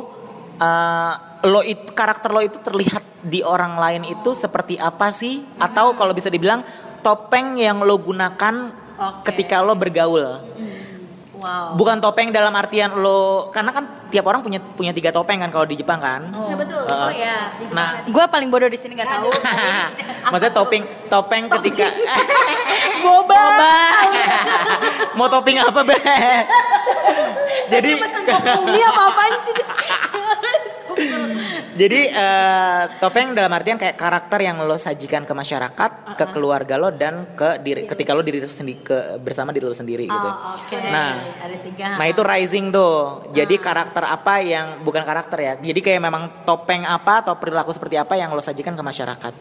eh, 0.56 1.12
lo 1.44 1.61
itu 1.61 1.92
karakter 1.92 2.30
lo 2.30 2.40
itu 2.40 2.58
terlihat 2.58 3.04
di 3.20 3.40
orang 3.40 3.76
lain 3.76 4.02
itu 4.04 4.32
seperti 4.32 4.76
apa 4.76 5.08
sih? 5.08 5.44
Atau 5.56 5.94
kalau 5.94 6.12
bisa 6.12 6.28
dibilang 6.28 6.64
topeng 7.00 7.54
yang 7.54 7.80
lo 7.80 7.96
gunakan 7.96 8.54
Oke. 8.94 9.30
ketika 9.30 9.61
lo 9.61 9.75
bergaul. 9.75 10.40
Wow. 11.44 11.76
Bukan 11.76 12.00
topeng 12.00 12.32
dalam 12.32 12.56
artian 12.56 12.96
lo 12.96 13.52
karena 13.52 13.68
kan 13.68 13.84
tiap 14.08 14.24
orang 14.24 14.40
punya 14.40 14.64
punya 14.64 14.96
tiga 14.96 15.12
topeng 15.12 15.36
kan 15.44 15.52
kalau 15.52 15.68
di 15.68 15.76
Jepang 15.76 16.00
kan. 16.00 16.24
Ya 16.32 16.56
betul. 16.56 16.88
Heeh. 16.88 17.04
Oh 17.04 17.12
ya. 17.12 17.36
di 17.60 17.64
Nah, 17.68 18.00
Jepang 18.00 18.08
Gue 18.08 18.24
paling 18.32 18.48
bodoh 18.48 18.72
di 18.72 18.80
sini 18.80 18.96
nggak 18.96 19.12
tahu. 19.12 19.28
Maksudnya 20.32 20.54
topeng 20.56 20.82
topeng 21.12 21.44
ketika 21.60 21.92
Boba. 23.04 23.44
mau 25.12 25.28
topping 25.28 25.60
apa 25.60 25.80
be? 25.84 25.96
Jadi 27.68 27.90
Ini 28.00 28.80
apa 28.88 29.02
apaan 29.12 29.34
sih? 29.44 29.56
jadi 31.74 32.00
eh, 32.06 32.82
topeng 33.02 33.34
dalam 33.34 33.50
artian 33.50 33.74
kayak 33.74 33.98
karakter 33.98 34.38
yang 34.46 34.62
lo 34.62 34.78
sajikan 34.78 35.26
ke 35.26 35.34
masyarakat, 35.34 35.90
ke 36.14 36.24
keluarga 36.30 36.78
lo 36.78 36.94
dan 36.94 37.34
ke 37.34 37.58
diri 37.58 37.82
ketika 37.84 38.14
lo 38.14 38.22
diri 38.22 38.38
sendiri 38.46 38.78
ke 38.80 38.98
bersama 39.18 39.50
diri 39.50 39.66
lo 39.66 39.74
sendiri 39.74 40.06
gitu. 40.06 40.28
Oh, 40.30 40.54
oke. 40.54 40.78
Nah, 40.78 41.34
ada 41.34 41.56
tiga. 41.58 41.98
Nah 41.98 42.06
itu 42.06 42.22
rising 42.22 42.70
tuh. 42.70 43.26
Jadi 43.34 43.58
karakter 43.58 44.06
apa 44.06 44.38
yang 44.38 44.86
bukan 44.86 45.02
karakter 45.02 45.38
ya. 45.42 45.52
Jadi 45.58 45.80
kayak 45.82 46.00
memang 46.00 46.22
topeng 46.46 46.86
apa 46.86 47.26
atau 47.26 47.34
perilaku 47.34 47.74
seperti 47.74 47.98
apa 47.98 48.14
yang 48.14 48.30
lo 48.30 48.40
sajikan 48.40 48.78
ke 48.78 48.82
masyarakat. 48.82 49.34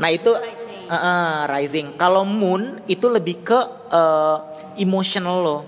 Nah 0.00 0.08
itu 0.08 0.32
rising. 0.32 1.48
rising. 1.52 1.86
Kalau 2.00 2.24
moon 2.24 2.80
itu 2.88 3.12
lebih 3.12 3.44
ke 3.44 3.60
eh, 3.92 4.36
emotional 4.80 5.36
lo. 5.44 5.58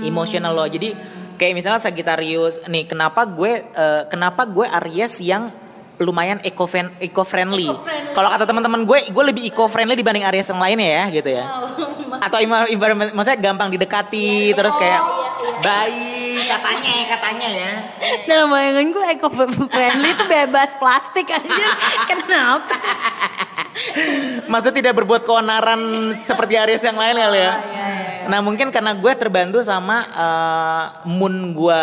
Emotional 0.00 0.56
lo. 0.56 0.64
Jadi 0.64 0.94
kayak 1.36 1.54
misalnya 1.54 1.80
Sagittarius 1.80 2.64
nih 2.66 2.88
kenapa 2.88 3.22
gue 3.28 3.62
eh, 3.62 4.02
kenapa 4.08 4.48
gue 4.48 4.66
Aries 4.66 5.20
yang 5.22 5.52
lumayan 5.96 6.36
eco 6.44 6.68
eco 7.00 7.22
friendly. 7.24 7.68
Kalau 8.12 8.28
kata 8.28 8.44
teman-teman 8.44 8.84
gue, 8.84 9.08
gue 9.08 9.24
lebih 9.24 9.48
eco 9.48 9.68
friendly 9.68 9.96
dibanding 9.96 10.24
Aries 10.28 10.48
yang 10.52 10.60
lainnya 10.60 10.88
ya 10.88 11.04
gitu 11.08 11.30
ya. 11.32 11.44
Atau 12.20 12.40
envi- 12.40 12.72
environment, 12.72 13.12
maksudnya 13.16 13.40
gampang 13.40 13.72
didekati, 13.72 14.52
terus 14.52 14.76
kayak 14.76 15.00
baik 15.64 16.44
katanya 16.44 16.94
katanya 17.16 17.48
ya. 17.48 17.72
Dalam 18.28 18.52
bayangan 18.52 18.86
gue 18.92 19.04
eco 19.16 19.28
friendly 19.72 20.08
itu 20.12 20.24
bebas 20.28 20.76
plastik 20.76 21.32
aja. 21.32 21.66
Kenapa? 22.04 22.76
Maksudnya 24.48 24.76
tidak 24.84 24.94
berbuat 25.00 25.24
keonaran 25.24 25.80
seperti 26.24 26.60
Aries 26.60 26.84
yang 26.84 26.96
lain 26.96 27.16
kali 27.16 27.40
ya. 27.40 27.52
Nah 28.26 28.40
mungkin 28.42 28.74
karena 28.74 28.92
gue 28.94 29.12
terbantu 29.14 29.62
sama 29.62 30.02
eh, 30.06 30.84
moon 31.08 31.54
gue 31.54 31.80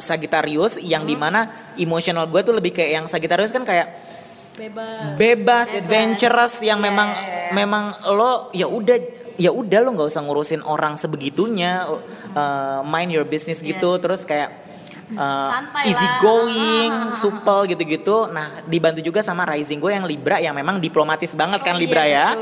Sagittarius 0.00 0.80
yang 0.80 1.04
di 1.04 1.14
mana 1.14 1.72
emotional 1.76 2.24
gue 2.30 2.40
tuh 2.40 2.56
lebih 2.56 2.72
kayak 2.72 2.90
yang 3.02 3.06
Sagittarius 3.06 3.52
kan 3.52 3.62
kayak 3.68 4.10
Bebas. 4.50 5.16
bebas, 5.16 5.66
adventurous 5.72 6.60
yang 6.60 6.84
memang 6.84 7.08
memang 7.56 7.96
lo 8.12 8.52
ya 8.52 8.68
udah 8.68 8.98
ya 9.40 9.48
udah 9.48 9.78
lo 9.80 9.96
nggak 9.96 10.10
usah 10.12 10.20
ngurusin 10.20 10.60
orang 10.60 11.00
sebegitunya 11.00 11.88
uh, 12.36 12.84
mind 12.84 13.08
your 13.08 13.24
business 13.24 13.64
gitu. 13.64 13.96
Terus 13.96 14.28
kayak 14.28 14.69
uh, 15.16 15.50
Santai 15.50 15.90
easy 15.90 16.06
lah. 16.06 16.18
going, 16.22 16.92
supel 17.22 17.58
gitu-gitu. 17.70 18.30
Nah, 18.30 18.62
dibantu 18.66 19.00
juga 19.02 19.20
sama 19.24 19.46
rising 19.48 19.82
gue 19.82 19.92
yang 19.94 20.04
Libra 20.06 20.38
yang 20.38 20.54
memang 20.54 20.78
diplomatis 20.78 21.32
banget 21.34 21.60
kan 21.62 21.74
Libra 21.78 22.04
ya. 22.06 22.34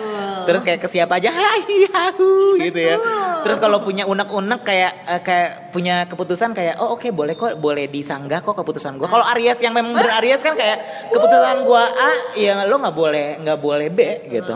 Terus 0.48 0.64
kayak 0.64 0.80
ke 0.80 0.88
siapa 0.88 1.20
aja 1.20 1.28
hai 1.28 1.60
yahu 1.88 2.56
gitu 2.56 2.78
ya. 2.80 2.96
Terus 3.44 3.60
kalau 3.60 3.84
punya 3.84 4.08
unek-unek 4.08 4.60
kayak 4.64 4.92
eh, 5.04 5.20
kayak 5.20 5.50
punya 5.70 6.08
keputusan 6.08 6.56
kayak 6.56 6.80
oh 6.80 6.96
oke 6.96 7.08
boleh 7.12 7.36
kok 7.36 7.60
boleh 7.60 7.86
disanggah 7.92 8.40
kok 8.40 8.56
keputusan 8.56 8.96
gue. 8.96 9.08
Kalau 9.08 9.24
Aries 9.36 9.60
yang 9.60 9.76
memang 9.76 9.92
ber 9.92 10.08
Aries 10.20 10.40
kan 10.40 10.56
kayak 10.56 11.10
keputusan 11.12 11.68
gue 11.68 11.82
A 11.84 12.10
ya 12.40 12.64
lo 12.64 12.80
nggak 12.80 12.96
boleh 12.96 13.26
nggak 13.44 13.58
boleh 13.60 13.88
B 13.92 14.00
gitu. 14.32 14.54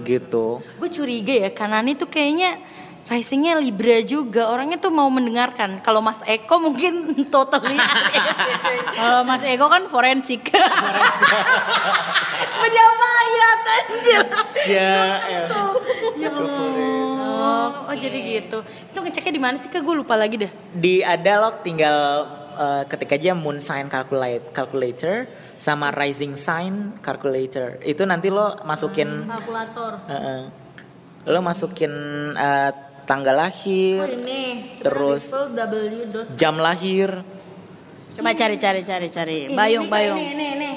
Gitu. 0.00 0.46
Gue 0.80 0.88
curiga 0.88 1.34
ya 1.36 1.50
Kanani 1.52 1.92
tuh 1.92 2.08
kayaknya 2.08 2.69
risingnya 3.10 3.58
Libra 3.58 3.98
juga 4.00 4.46
orangnya 4.46 4.78
tuh 4.78 4.94
mau 4.94 5.10
mendengarkan. 5.10 5.82
Kalau 5.82 5.98
Mas 5.98 6.22
Eko 6.24 6.62
mungkin 6.62 7.10
totally 7.34 7.74
Kalau 8.94 9.26
Mas 9.26 9.42
Ego 9.42 9.66
kan 9.66 9.82
forensik. 9.90 10.46
beda 12.60 12.84
mayat 12.94 13.60
anjir. 13.66 14.20
Ya, 14.68 15.00
Ya 16.16 16.28
Allah. 16.30 17.88
Oh 17.88 17.96
jadi 17.96 18.18
gitu. 18.38 18.62
Itu 18.62 18.98
ngeceknya 19.00 19.32
di 19.32 19.42
mana 19.42 19.56
sih 19.56 19.66
kak? 19.66 19.82
Gue 19.82 19.96
lupa 19.96 20.14
lagi 20.14 20.46
dah. 20.46 20.52
di 20.70 21.02
ada 21.02 21.40
lo 21.40 21.50
tinggal 21.60 21.96
eh, 22.54 22.82
ketik 22.86 23.16
aja 23.16 23.34
moon 23.34 23.58
sign 23.58 23.88
calculate 23.88 24.52
calculator 24.52 25.26
sama 25.56 25.90
rising 25.90 26.38
sign 26.38 26.96
calculator 27.00 27.76
itu 27.82 28.00
nanti 28.04 28.30
lo 28.30 28.56
masukin 28.64 29.28
Kalkulator. 29.28 29.92
Heeh. 30.08 30.40
lo 31.26 31.38
masukin 31.40 31.92
eh, 32.32 32.70
tanggal 33.10 33.34
lahir 33.34 34.06
ini. 34.14 34.78
Terus- 34.78 35.34
jam 36.38 36.54
lahir 36.56 37.26
Coba 38.10 38.34
cari 38.34 38.54
cari 38.54 38.82
cari 38.82 39.06
cari. 39.06 39.38
Bayung 39.50 39.86
Ini, 39.86 39.92
Bayung. 39.92 40.18
Ini 40.18 40.30
ini 40.30 40.46
ini. 40.52 40.70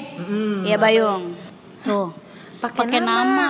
Iya 0.64 0.76
Bayung. 0.76 1.34
Tuh. 1.82 2.10
Pakai 2.58 2.78
Pakai 2.86 3.00
nama. 3.02 3.22
nama. 3.26 3.48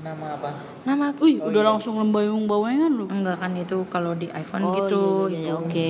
nama 0.00 0.26
apa 0.32 0.48
Nama 0.80 1.04
Wih, 1.20 1.38
udah 1.38 1.62
langsung 1.62 2.00
lembayung 2.00 2.48
bawengan 2.48 2.88
lu. 2.90 3.04
Enggak 3.06 3.36
kan 3.36 3.52
itu 3.52 3.84
kalau 3.86 4.16
di 4.16 4.32
iPhone 4.32 4.64
Oh, 4.64 4.72
gitu. 4.74 5.28
iya, 5.28 5.38
iya, 5.38 5.40
gitu. 5.44 5.56
Oke. 5.60 5.88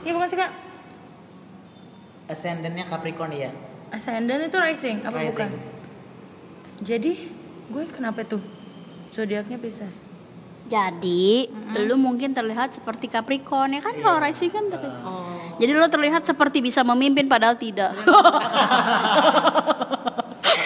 Iya 0.00 0.12
bukan 0.12 0.28
sih 0.28 0.36
kak? 0.36 0.52
ascendannya 2.24 2.84
Capricorn 2.84 3.36
ya 3.36 3.52
Ascendant 3.92 4.40
itu 4.42 4.56
rising 4.56 5.04
apa 5.04 5.12
Rising. 5.18 5.28
bukan? 5.30 5.50
Jadi 6.80 7.12
gue 7.68 7.84
kenapa 7.86 8.24
tuh? 8.24 8.40
Zodiaknya 9.08 9.60
Pisces. 9.60 10.08
Jadi, 10.64 11.46
lu 11.78 11.94
mungkin 11.94 12.32
terlihat 12.32 12.72
seperti 12.72 13.06
Capricorn 13.06 13.76
ya 13.76 13.80
kan 13.80 13.94
kalau 13.94 14.16
rising 14.16 14.48
kan 14.48 14.64
terlihat. 14.66 15.04
Jadi 15.54 15.70
lu 15.70 15.84
terlihat 15.84 16.24
seperti 16.24 16.58
bisa 16.58 16.80
memimpin 16.80 17.28
padahal 17.28 17.54
tidak. 17.54 17.92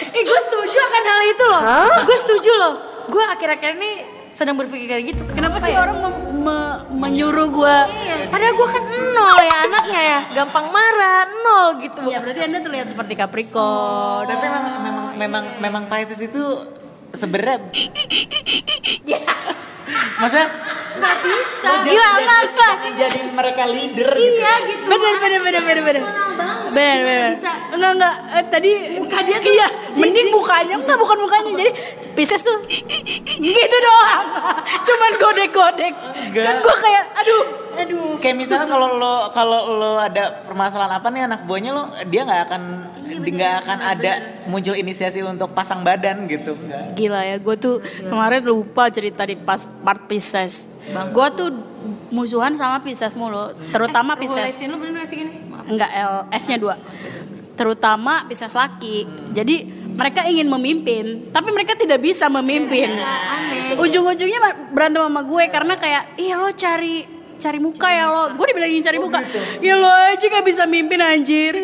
Eh 0.08 0.22
gue 0.24 0.40
setuju 0.40 0.78
akan 0.80 1.02
hal 1.04 1.20
itu 1.24 1.44
loh. 1.44 1.62
Gue 2.02 2.18
setuju 2.18 2.50
loh. 2.52 2.74
Gue 3.06 3.22
akhir-akhir 3.22 3.78
ini 3.78 3.90
sedang 4.28 4.58
berpikir 4.58 4.86
kayak 4.88 5.04
gitu. 5.08 5.22
Kenapa 5.30 5.62
sih 5.62 5.70
ya? 5.70 5.80
orang 5.80 5.98
mem- 6.00 6.42
me- 6.42 6.78
menyuruh 6.90 7.48
gua? 7.48 7.86
Iya, 7.86 8.26
Padahal 8.26 8.52
gue 8.52 8.68
kan 8.68 8.82
nol 8.88 9.38
ya 9.40 9.56
anaknya 9.64 10.00
ya, 10.00 10.20
gampang 10.34 10.66
marah, 10.68 11.22
nol 11.30 11.68
gitu. 11.78 12.02
Ya 12.04 12.18
berarti 12.18 12.40
anda 12.40 12.58
terlihat 12.58 12.90
seperti 12.90 13.14
Capricorn. 13.14 14.26
tapi 14.26 14.42
memang 14.42 14.64
memang 14.82 15.06
memang 15.14 15.44
memang 15.60 15.82
Pisces 15.86 16.18
itu 16.20 16.42
sebenarnya 17.14 17.58
maksudnya 20.20 20.48
Gak 20.98 21.16
bisa. 21.22 21.70
Gila 21.86 22.08
enggak 22.18 22.40
enggak. 22.50 22.74
jadi 22.98 23.20
mereka 23.30 23.62
leader 23.70 24.08
gitu 24.18 24.40
Iya 24.42 24.52
gitu. 24.66 24.84
Bener 24.90 25.14
bener 25.22 25.40
bener 25.46 25.62
bener 25.62 25.82
bener. 25.86 26.02
Banget. 26.34 26.70
Bener 26.74 26.98
bener. 27.06 27.30
bisa? 27.38 27.52
Enggak 27.70 27.90
enggak 27.94 28.14
eh, 28.34 28.44
tadi 28.50 28.72
Muka 28.98 29.18
dia 29.22 29.38
tuh 29.38 29.52
iya, 29.52 29.68
mending 29.94 30.28
mukanya 30.34 30.74
enggak 30.80 30.98
bukan 30.98 31.16
mukanya. 31.22 31.50
Jadi 31.54 31.72
Pisces 32.18 32.42
tuh 32.42 32.56
gitu 33.38 33.76
doang. 33.78 34.26
Cuman 34.88 35.12
godek-godek. 35.22 35.94
Enggak. 35.94 36.44
Kan 36.44 36.56
gua 36.66 36.76
kayak 36.82 37.04
aduh, 37.14 37.42
aduh. 37.78 38.12
kayak 38.18 38.36
misalnya 38.36 38.66
kalau 38.66 38.98
lo 38.98 39.30
kalau 39.30 39.60
lo 39.78 39.92
ada 40.02 40.42
permasalahan 40.42 40.98
apa 40.98 41.08
nih 41.14 41.22
anak 41.30 41.40
buahnya 41.46 41.70
lo 41.70 41.84
dia 42.10 42.26
nggak 42.26 42.42
akan 42.50 42.62
nggak 43.20 43.54
akan 43.62 43.78
ada 43.80 44.12
muncul 44.46 44.72
inisiasi 44.72 45.20
untuk 45.20 45.50
pasang 45.50 45.82
badan 45.82 46.24
gitu 46.24 46.54
nggak 46.54 46.94
Gila 46.94 47.20
ya, 47.22 47.36
gue 47.36 47.56
tuh 47.56 47.74
kemarin 48.02 48.42
lupa 48.42 48.88
cerita 48.88 49.22
di 49.22 49.34
pas 49.34 49.64
part 49.64 50.06
Pisces. 50.06 50.66
Gue 51.10 51.26
tuh 51.32 51.48
musuhan 52.08 52.54
sama 52.54 52.80
Pisces 52.80 53.12
mulu, 53.12 53.52
terutama 53.70 54.14
Pisces. 54.14 54.54
Pisces. 54.54 54.66
lu 54.66 54.76
bener 54.76 55.02
gak 55.02 55.08
sih 55.08 55.16
gini? 55.16 55.44
Maaf. 55.44 55.64
Enggak 55.68 55.90
L, 55.92 56.14
S-nya 56.32 56.56
dua. 56.56 56.74
Terutama 57.54 58.24
Pisces 58.24 58.52
laki. 58.52 59.04
Jadi 59.30 59.56
mereka 59.92 60.22
ingin 60.24 60.46
memimpin, 60.46 61.04
tapi 61.28 61.50
mereka 61.50 61.74
tidak 61.74 61.98
bisa 61.98 62.30
memimpin. 62.30 62.86
Ujung-ujungnya 63.76 64.38
ma- 64.38 64.58
berantem 64.70 65.02
sama 65.02 65.22
gue 65.22 65.44
karena 65.48 65.74
kayak, 65.74 66.02
iya 66.16 66.34
lo 66.34 66.48
cari 66.50 67.02
cari 67.38 67.58
muka 67.58 67.86
ya 67.86 68.06
lo. 68.06 68.22
Gue 68.34 68.46
dibilangin 68.50 68.82
cari 68.82 68.98
muka. 68.98 69.22
Ya 69.60 69.74
lo 69.74 69.86
aja 69.86 70.24
gak 70.24 70.42
bisa 70.42 70.66
mimpin 70.66 70.98
anjir. 70.98 71.54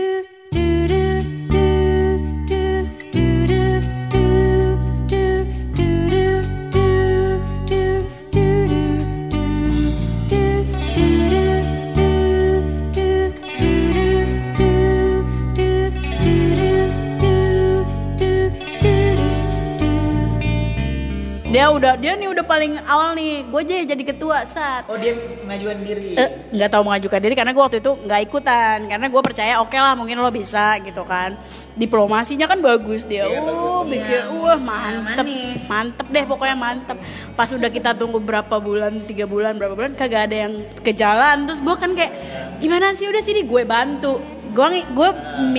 Udah 21.74 21.92
dia 21.98 22.14
nih 22.14 22.28
udah 22.30 22.44
paling 22.46 22.78
awal 22.86 23.12
nih. 23.18 23.42
Gue 23.50 23.60
aja 23.66 23.94
jadi 23.94 24.02
ketua 24.06 24.46
saat 24.46 24.86
Oh 24.86 24.96
dia 24.98 25.14
ngajuan 25.44 25.82
diri. 25.82 26.14
Eh, 26.14 26.28
nggak 26.54 26.70
tahu 26.70 26.82
mengajukan 26.86 27.20
diri 27.20 27.34
karena 27.34 27.52
gue 27.52 27.62
waktu 27.62 27.78
itu 27.82 27.92
nggak 27.94 28.20
ikutan. 28.30 28.78
Karena 28.86 29.06
gue 29.10 29.22
percaya 29.22 29.52
oke 29.62 29.74
lah 29.74 29.94
mungkin 29.98 30.22
lo 30.22 30.30
bisa 30.30 30.78
gitu 30.82 31.02
kan. 31.02 31.34
Diplomasinya 31.74 32.46
kan 32.46 32.62
bagus 32.62 33.08
dia. 33.08 33.26
Iya, 33.26 33.40
uh 33.40 33.82
bagus. 33.82 33.90
pikir 33.90 34.20
wah 34.38 34.58
mantep. 34.60 35.24
Manis. 35.26 35.62
mantep 35.66 36.06
deh 36.10 36.24
pokoknya 36.24 36.56
mantep. 36.56 36.96
Pas 37.34 37.50
udah 37.50 37.70
kita 37.70 37.90
tunggu 37.98 38.22
berapa 38.22 38.56
bulan 38.62 39.04
tiga 39.08 39.26
bulan 39.26 39.58
berapa 39.58 39.74
bulan 39.74 39.92
kagak 39.98 40.30
ada 40.30 40.36
yang 40.48 40.54
ke 40.84 40.94
jalan. 40.94 41.48
Terus 41.50 41.60
gue 41.64 41.74
kan 41.74 41.90
kayak 41.96 42.12
gimana 42.60 42.94
sih? 42.94 43.10
Udah 43.10 43.22
sini 43.24 43.42
gue 43.42 43.62
bantu. 43.66 44.20
Gue 44.54 44.86
gue 44.86 45.10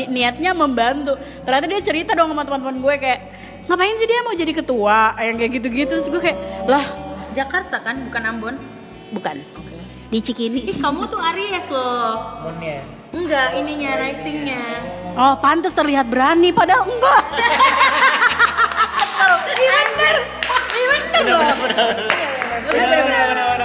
niatnya 0.07 0.55
membantu. 0.55 1.19
Ternyata 1.43 1.65
dia 1.67 1.81
cerita 1.83 2.11
dong 2.15 2.31
sama 2.31 2.47
teman-teman 2.47 2.79
gue 2.79 2.95
kayak 2.95 3.19
ngapain 3.65 3.95
sih 3.95 4.05
dia 4.05 4.19
mau 4.21 4.31
jadi 4.31 4.53
ketua? 4.53 5.13
Yang 5.17 5.35
kayak 5.37 5.51
gitu-gitu. 5.53 5.93
Terus 5.95 6.07
gue 6.07 6.21
kayak 6.21 6.39
lah. 6.65 6.85
Jakarta 7.31 7.77
kan 7.79 8.05
bukan 8.05 8.21
Ambon? 8.23 8.55
Bukan. 9.11 9.37
Di 10.07 10.19
Cikini. 10.19 10.63
Ih 10.65 10.77
kamu 10.77 11.05
tuh 11.05 11.19
Aries 11.19 11.67
loh. 11.67 12.41
Moonnya. 12.43 12.79
enggak 13.09 13.55
ininya 13.55 13.91
risingnya. 13.97 14.63
Oh, 15.15 15.39
pantas 15.39 15.71
terlihat 15.71 16.05
berani 16.05 16.51
padahal 16.51 16.83
enggak. 16.85 17.23
Bener. 19.55 20.15
Bener 21.15 21.23
loh. 21.31 21.43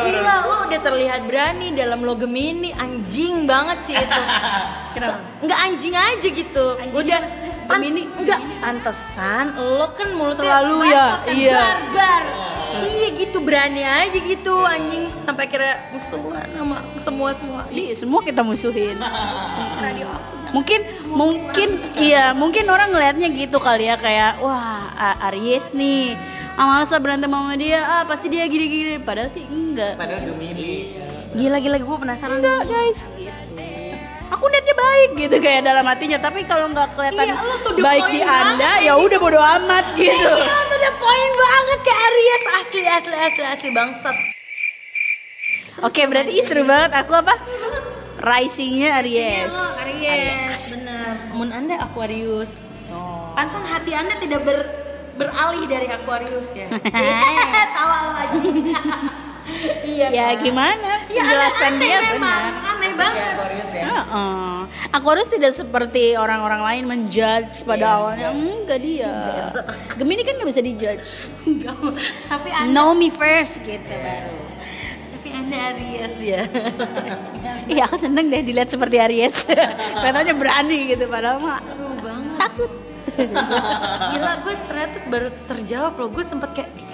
Gila 0.01 0.35
lo 0.41 0.57
udah 0.65 0.81
terlihat 0.81 1.21
berani 1.27 1.75
dalam 1.75 2.01
lo 2.01 2.15
Gemini 2.15 2.71
anjing 2.73 3.45
banget 3.45 3.79
sih 3.85 3.95
itu. 3.95 4.21
Kenapa? 4.97 5.19
So- 5.19 5.23
Nggak 5.41 5.61
anjing 5.61 5.95
aja 5.95 6.29
gitu. 6.31 6.67
udah 6.93 7.21
pan- 7.71 7.81
Gemini? 7.81 8.03
enggak 8.13 8.41
pantesan 8.59 9.45
lo 9.55 9.87
kan 9.91 10.09
mulutnya 10.11 10.43
Selalu 10.43 10.77
ya, 10.85 11.07
kan, 11.17 11.31
iya. 11.31 11.55
barbar. 11.55 12.23
Iya 12.71 13.09
gitu 13.13 13.39
berani 13.41 13.83
aja 13.83 14.15
gitu 14.15 14.55
anjing 14.61 15.11
sampai 15.19 15.47
kira 15.47 15.91
musuhan 15.91 16.47
sama 16.49 16.77
semua 16.97 17.31
semua 17.31 17.61
di 17.67 17.83
Di 17.85 17.95
semua 17.95 18.21
kita 18.21 18.43
musuhin. 18.43 18.95
radio 19.83 20.07
aku. 20.07 20.31
Mungkin 20.51 20.81
mungkin 21.09 21.69
iya, 21.97 22.31
mungkin 22.33 22.67
orang 22.67 22.91
ngelihatnya 22.91 23.31
gitu 23.33 23.59
kali 23.59 23.87
ya 23.87 23.95
kayak 23.95 24.39
wah 24.39 24.87
A- 24.93 25.19
Aries 25.29 25.71
nih. 25.73 26.15
Ah, 26.53 26.67
males 26.69 26.91
lah 26.91 27.01
berantem 27.01 27.27
sama 27.27 27.55
dia, 27.55 27.81
ah 27.81 28.03
pasti 28.05 28.29
dia 28.29 28.45
gini-gini. 28.45 28.99
Padahal 28.99 29.31
sih 29.31 29.43
enggak. 29.43 29.97
Padahal 29.97 30.29
Gemini. 30.29 30.85
Gila 31.33 31.57
gila 31.57 31.77
gue 31.77 31.97
penasaran. 31.97 32.37
Enggak, 32.37 32.61
guys. 32.67 33.09
Gitu. 33.09 33.67
Aku 34.29 34.45
niatnya 34.45 34.60
baik 34.81 35.11
gitu 35.17 35.37
kayak 35.39 35.63
dalam 35.65 35.85
hatinya, 35.85 36.19
tapi 36.21 36.41
kalau 36.49 36.67
nggak 36.73 36.89
kelihatan 36.97 37.25
Iya, 37.29 37.37
baik 37.81 38.05
di 38.09 38.21
Anda, 38.25 38.71
ya 38.81 38.95
udah 38.97 39.19
bodo 39.21 39.41
amat 39.41 39.85
gitu. 39.95 40.33
Gila 40.33 40.61
tuh 40.69 40.77
udah 40.81 40.95
poin 40.97 41.31
banget 41.37 41.79
ke 41.85 41.93
Aries 41.93 42.43
asli 42.61 42.83
asli 42.85 43.17
asli 43.17 43.45
asli 43.45 43.69
bangsat. 43.71 44.17
Oke, 45.81 46.05
berarti 46.05 46.37
ih, 46.37 46.45
seru 46.45 46.69
banget. 46.69 46.93
Aku 47.05 47.13
apa? 47.17 47.41
Risingnya 48.21 49.01
Aries. 49.01 49.49
Lo 49.49 49.65
Aries, 49.81 50.77
bener. 50.77 51.15
Moon 51.33 51.51
Anda 51.53 51.81
Aquarius. 51.81 52.61
Pansan 53.33 53.65
hati 53.65 53.97
Anda 53.97 54.21
tidak 54.21 54.45
ber 54.45 54.59
beralih 55.17 55.65
dari 55.69 55.89
Aquarius 55.89 56.53
ya. 56.57 56.69
Tawa 57.77 57.99
lo 58.09 58.13
aja. 58.17 58.37
iya. 59.93 60.07
Ya 60.13 60.27
kan? 60.33 60.41
gimana? 60.45 60.93
Iya, 61.09 61.23
Penjelasan 61.25 61.73
aneh, 61.77 61.81
dia 61.81 61.97
aneh 61.97 62.11
benar. 62.17 62.53
Banget. 63.01 63.25
Aquarius 63.33 63.71
ya. 63.71 63.83
Heeh. 63.83 64.55
Aquarius 64.91 65.29
tidak 65.29 65.53
seperti 65.53 66.05
orang-orang 66.15 66.61
lain 66.61 66.85
menjudge 66.85 67.55
pada 67.63 67.81
Iya, 67.81 67.97
awalnya. 67.97 68.29
Enggak 68.31 68.79
dia. 68.81 69.15
Gemini 69.95 70.23
kan 70.23 70.35
nggak 70.37 70.49
bisa 70.49 70.61
dijudge. 70.61 71.09
Enggak. 71.43 71.77
Tapi 72.27 72.49
Anda 72.51 72.71
Know 72.71 72.93
me 72.93 73.09
first 73.09 73.61
gitu 73.61 73.81
baru. 73.87 74.37
tapi 75.11 75.29
Anda 75.31 75.57
Aries 75.71 76.19
ya. 76.19 76.43
Iya 77.71 77.87
aku 77.87 77.97
seneng 77.97 78.29
deh 78.29 78.43
dilihat 78.43 78.69
seperti 78.69 78.99
Aries. 78.99 79.47
Katanya 80.05 80.35
berani 80.35 80.91
gitu 80.91 81.07
padahal 81.07 81.39
mah 81.39 81.61
Seru 81.61 81.93
banget. 81.99 82.39
takut. 82.39 82.71
Gila 84.11 84.33
gue 84.41 84.55
ternyata 84.65 84.97
baru 85.05 85.29
terjawab 85.45 85.93
loh 85.95 86.09
Gue 86.09 86.25
sempet 86.25 86.51
kayak 86.53 86.71
"Ih, 86.73 86.87
kenapa 86.87 86.89
ya 86.89 86.90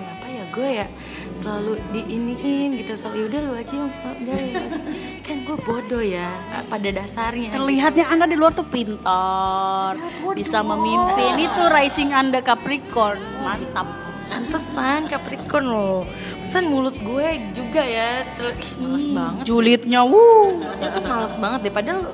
gue 0.56 0.68
ya 0.80 0.88
Selalu 1.36 1.76
diiniin 1.92 2.80
gitu 2.80 2.96
Selalu 2.96 3.28
yaudah 3.28 3.40
lu 3.44 3.52
aja 3.52 3.74
yang 3.76 3.92
udah 3.92 4.38
ya 4.40 4.56
aja." 4.64 4.80
Kan 5.20 5.36
gue 5.44 5.56
bodoh 5.60 6.00
ya 6.00 6.32
Pada 6.72 6.88
dasarnya 6.88 7.52
Terlihatnya 7.52 8.08
Anda 8.08 8.24
di 8.24 8.36
luar 8.40 8.56
tuh 8.56 8.64
pintar, 8.64 10.00
bisa 10.32 10.64
memimpin. 10.64 11.36
Itu 11.36 11.62
rising 11.68 12.16
Anda 12.16 12.40
Capricorn, 12.40 13.20
mantap. 13.44 13.86
Pantesan 14.26 15.06
Capricorn 15.06 15.66
loh 15.70 16.02
Pantesan 16.42 16.66
mulut 16.66 16.98
gue 16.98 17.28
juga 17.54 17.78
ya 17.78 18.26
Terus 18.34 18.74
males 18.82 19.06
banget 19.14 19.42
Julidnya, 19.46 20.02
wuh. 20.02 20.66
Dia 20.82 20.90
tuh 20.90 21.02
males 21.06 21.34
banget 21.38 21.70
deh 21.70 21.72
Padahal 21.72 22.10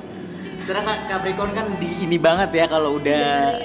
Sedangkan 0.61 0.97
Capricorn 1.09 1.51
kan 1.57 1.65
di 1.81 1.89
ini 2.05 2.21
banget 2.21 2.53
ya 2.53 2.65
kalau 2.69 3.01
udah 3.01 3.57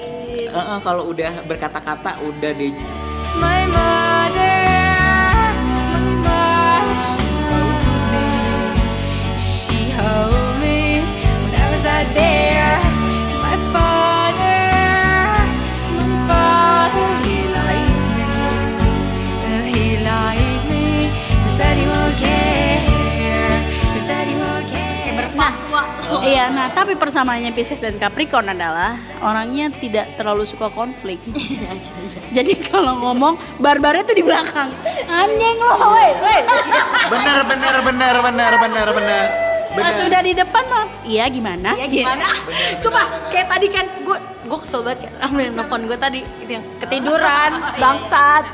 Heeh, 0.48 0.78
kalau 0.80 1.12
udah 1.12 1.44
berkata-kata 1.44 2.24
udah 2.24 2.52
di 2.56 2.72
My 3.38 3.68
mother, 3.68 4.07
Iya, 26.28 26.52
nah 26.52 26.68
tapi 26.70 26.92
persamaannya 26.94 27.56
Pisces 27.56 27.80
dan 27.80 27.96
Capricorn 27.96 28.52
adalah 28.52 29.00
orangnya 29.24 29.72
tidak 29.72 30.12
terlalu 30.20 30.44
suka 30.44 30.68
konflik. 30.68 31.20
Jadi 32.36 32.52
kalau 32.68 33.00
ngomong 33.00 33.58
barbarnya 33.58 34.04
tuh 34.04 34.16
di 34.16 34.24
belakang. 34.24 34.68
Anjing 35.08 35.56
lo, 35.56 35.74
woi, 35.76 36.08
woi. 36.20 36.38
bener 37.08 37.38
bener 37.48 37.76
bener 37.80 38.14
bener 38.20 38.52
bener 38.60 38.88
bener 38.92 39.47
Pas 39.78 39.94
sudah 39.96 40.20
di 40.20 40.32
depan 40.32 40.64
mah, 40.66 40.86
iya 41.02 41.24
gimana? 41.28 41.70
ya 41.74 41.86
gimana? 41.86 42.26
Sumpah 42.78 43.06
kayak 43.28 43.46
tadi 43.48 43.66
kan 43.68 43.86
gue 44.02 44.18
gue 44.44 44.58
kesel 44.58 44.80
banget 44.82 45.06
kayak 45.06 45.14
ambil 45.22 45.46
nelfon 45.52 45.82
gue 45.84 45.98
tadi. 45.98 46.20
Itu 46.40 46.50
yang 46.52 46.64
ketiduran 46.78 47.50
bangsat. 47.82 48.44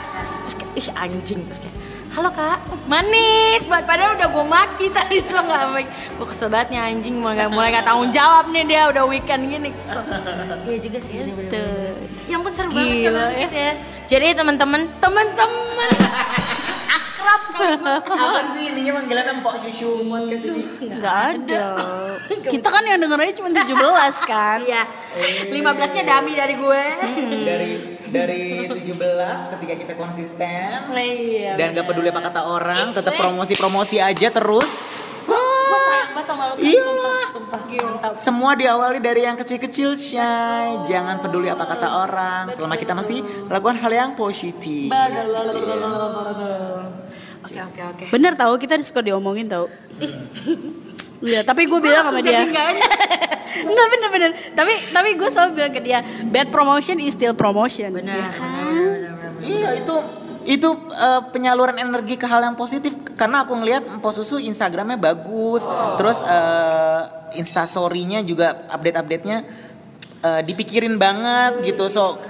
Terus 0.44 0.54
kayak 0.54 0.72
ih 0.74 0.88
anjing. 0.94 1.40
Terus 1.44 1.60
kayak 1.60 1.76
halo 2.14 2.30
kak. 2.30 2.58
Manis 2.84 3.62
banget. 3.64 3.84
Padahal 3.84 4.12
udah 4.14 4.28
gue 4.28 4.44
maki 4.46 4.86
tadi 4.88 5.16
tuh 5.26 5.34
nggak? 5.34 5.62
Baik 5.72 5.88
gue 5.90 6.26
kesel 6.28 6.48
banget 6.48 6.68
nih 6.70 6.80
anjing. 6.82 7.14
Mulai 7.18 7.34
nggak 7.38 7.50
mulai 7.50 7.68
nggak 7.72 7.86
tanggung 7.86 8.10
jawab 8.10 8.44
nih 8.50 8.62
dia 8.64 8.82
udah 8.88 9.04
weekend 9.04 9.42
gini 9.48 9.70
kesel. 9.72 10.02
Iya 10.68 10.78
juga 10.80 10.98
sih. 10.98 11.14
Tuh. 11.48 11.92
yang 12.24 12.40
pun 12.40 12.50
seru 12.50 12.72
banget 12.72 13.04
Gila, 13.04 13.20
kan 13.20 13.36
ya. 13.36 13.48
ya. 13.52 13.72
Jadi 14.08 14.26
teman-teman 14.32 14.88
teman-teman 14.96 15.92
akrab 17.24 17.80
apa 18.12 18.40
sih? 18.54 18.64
Ininya 18.70 18.92
panggilan 19.00 19.26
empok 19.38 19.54
susu 19.60 20.04
podcast 20.06 20.44
ini 20.44 20.62
Nggak 21.00 21.18
ada. 21.34 21.64
Kita 22.54 22.68
kan 22.68 22.82
yang 22.84 23.00
dengernya 23.00 23.32
cuma 23.36 23.48
17 23.52 24.30
kan. 24.30 24.58
iya. 24.64 24.84
15 25.14 25.96
nya 25.96 26.02
dami 26.04 26.32
dari 26.34 26.54
gue. 26.58 26.84
Dari 27.44 27.70
dari 28.10 28.42
17 28.70 29.52
ketika 29.58 29.74
kita 29.74 29.94
konsisten. 29.98 30.68
Iya. 30.94 31.54
Dan 31.58 31.74
gak 31.74 31.86
peduli 31.86 32.10
apa 32.10 32.22
kata 32.22 32.40
orang 32.46 32.94
tetap 32.94 33.14
promosi-promosi 33.18 33.98
aja 33.98 34.28
terus. 34.30 34.68
Iya 36.54 36.86
semua 38.14 38.54
diawali 38.54 39.02
dari 39.02 39.26
yang 39.26 39.34
kecil-kecil 39.34 39.96
Shay 39.98 40.86
jangan 40.86 41.18
peduli 41.18 41.50
apa 41.50 41.64
kata 41.66 41.88
orang. 42.06 42.42
Selama 42.54 42.76
kita 42.78 42.94
masih 42.94 43.24
lakukan 43.48 43.80
hal 43.80 43.92
yang 43.92 44.10
positif 44.14 44.92
Oke 47.54 47.62
oke 47.62 47.82
oke. 47.86 48.04
Bener 48.10 48.34
tahu 48.34 48.58
kita 48.58 48.74
suka 48.82 49.00
diomongin 49.00 49.46
tahu. 49.46 49.70
Iya, 51.22 51.40
tapi 51.40 51.64
gue 51.64 51.78
bilang 51.78 52.04
sama 52.04 52.20
dia. 52.20 52.42
Enggak 53.54 53.86
bener-bener. 53.94 54.30
Tapi 54.52 54.72
tapi 54.90 55.08
gue 55.14 55.28
selalu 55.30 55.50
bilang 55.54 55.72
ke 55.72 55.80
dia, 55.80 56.02
bad 56.26 56.50
promotion 56.50 56.98
is 56.98 57.14
still 57.14 57.32
promotion. 57.32 57.94
Benar. 57.94 58.18
Ya 58.18 58.28
kan? 58.28 58.82
Iya 59.38 59.70
itu 59.78 59.94
itu 60.44 60.68
eh, 60.92 61.22
penyaluran 61.32 61.78
energi 61.78 62.18
ke 62.18 62.26
hal 62.26 62.42
yang 62.42 62.52
positif 62.52 62.92
karena 63.16 63.46
aku 63.46 63.56
ngelihat 63.56 63.88
Empo 63.88 64.10
Susu 64.10 64.36
Instagramnya 64.36 64.98
bagus, 64.98 65.64
terus 65.96 66.20
eh, 66.20 67.02
Instastorynya 67.34 68.20
juga 68.20 68.68
update-update-nya 68.68 69.38
eh, 70.20 70.40
dipikirin 70.44 71.00
banget 71.00 71.64
gitu. 71.64 71.88
So 71.88 72.20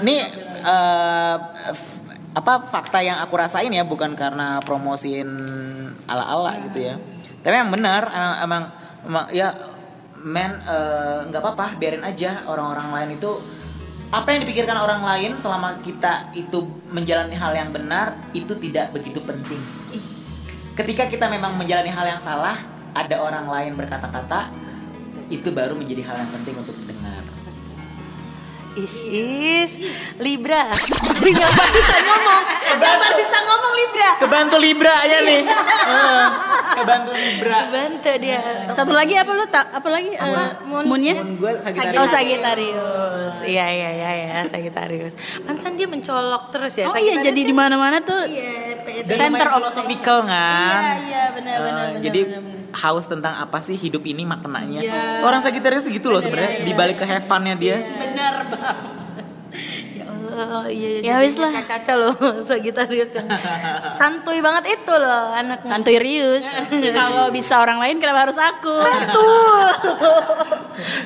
ini 0.00 0.24
eh, 0.64 1.36
f- 1.68 2.07
apa 2.38 2.62
fakta 2.62 3.02
yang 3.02 3.18
aku 3.18 3.34
rasain 3.34 3.74
ya 3.74 3.82
bukan 3.82 4.14
karena 4.14 4.62
promosiin 4.62 5.26
ala-ala 6.06 6.54
gitu 6.70 6.86
ya. 6.86 6.94
Tapi 7.42 7.54
yang 7.54 7.74
benar 7.74 8.06
emang 8.46 8.62
emang 9.02 9.24
ya 9.34 9.50
men 10.22 10.54
eh, 10.62 11.18
nggak 11.26 11.42
apa-apa 11.42 11.74
biarin 11.82 12.06
aja 12.06 12.46
orang-orang 12.46 12.94
lain 12.94 13.10
itu 13.18 13.30
apa 14.08 14.32
yang 14.32 14.40
dipikirkan 14.46 14.78
orang 14.78 15.04
lain 15.04 15.36
selama 15.36 15.82
kita 15.84 16.32
itu 16.32 16.64
menjalani 16.88 17.36
hal 17.36 17.52
yang 17.52 17.68
benar 17.74 18.16
itu 18.32 18.54
tidak 18.56 18.94
begitu 18.94 19.20
penting. 19.20 19.60
Ketika 20.72 21.10
kita 21.10 21.26
memang 21.26 21.58
menjalani 21.58 21.90
hal 21.90 22.06
yang 22.06 22.22
salah, 22.22 22.54
ada 22.94 23.18
orang 23.18 23.50
lain 23.50 23.74
berkata-kata, 23.74 24.48
itu 25.28 25.50
baru 25.50 25.74
menjadi 25.74 26.06
hal 26.06 26.22
yang 26.22 26.30
penting 26.40 26.54
untuk 26.54 26.72
didengar. 26.78 26.97
Is 28.78 29.02
is 29.10 29.72
Libra. 30.16 30.70
Yang 31.18 31.50
bisa 31.50 31.96
ngomong. 32.00 32.42
Yang 32.78 33.14
bisa 33.18 33.38
ngomong 33.42 33.72
Libra. 33.74 34.10
Kebantu 34.18 34.56
Libra 34.56 34.94
ya 35.02 35.18
nih. 35.20 35.42
Eh, 35.42 36.26
Kebantu 36.78 37.10
Libra. 37.12 37.58
Bantu 37.68 38.12
dia. 38.16 38.40
Satu 38.70 38.92
lagi 38.94 39.14
apa 39.14 39.30
lu 39.34 39.44
tak 39.50 39.66
apa 39.72 39.88
lagi? 39.90 40.14
Moonnya? 40.64 41.14
Moon 41.18 41.34
gue 41.36 41.52
Sagittarius. 41.58 41.98
Oh 41.98 42.06
Sagittarius. 42.06 43.36
Iya 43.42 43.66
iya 43.68 43.90
iya 43.92 44.10
ya 44.14 44.38
Sagittarius. 44.46 45.14
Pansan 45.42 45.74
dia 45.74 45.90
mencolok 45.90 46.54
terus 46.54 46.78
ya. 46.78 46.86
Oh 46.86 46.94
iya 46.94 47.18
jadi 47.18 47.40
di 47.40 47.52
mana-mana 47.52 47.98
tuh 47.98 48.30
Iya, 48.30 48.78
center 49.04 49.48
of 49.48 49.74
philosophical 49.74 50.22
kan. 50.22 50.78
Iya 50.78 50.94
iya 51.02 51.22
benar 51.34 51.54
Eh, 51.54 51.62
benar. 51.66 51.86
jadi. 51.98 52.20
Haus 52.78 53.10
tentang 53.10 53.34
apa 53.34 53.58
sih 53.58 53.74
hidup 53.74 54.06
ini 54.06 54.22
maknanya. 54.22 54.80
Iya. 54.80 55.02
Orang 55.26 55.42
Sagittarius 55.42 55.86
gitu 55.90 56.14
loh 56.14 56.22
sebenarnya 56.22 56.62
di 56.62 56.72
balik 56.72 57.02
ke 57.02 57.04
have 57.06 57.26
fun-nya 57.26 57.58
dia. 57.58 57.82
benar 57.82 58.46
banget. 58.46 58.76
Ya 59.98 60.04
Allah, 60.06 60.66
iya. 60.70 60.88
Ya 61.02 61.14
wis 61.18 61.34
lah. 61.34 61.50
Caca 61.50 61.92
loh 61.98 62.14
Sagittarius 62.48 63.10
yang 63.10 63.26
santuy 63.98 64.38
banget 64.38 64.78
itu 64.78 64.94
loh 64.94 65.34
anaknya. 65.34 65.66
Santuy 65.66 65.98
Rius. 65.98 66.46
Kalau 66.98 67.34
bisa 67.34 67.58
orang 67.58 67.82
lain 67.82 67.98
kenapa 67.98 68.30
harus 68.30 68.38
aku? 68.38 68.76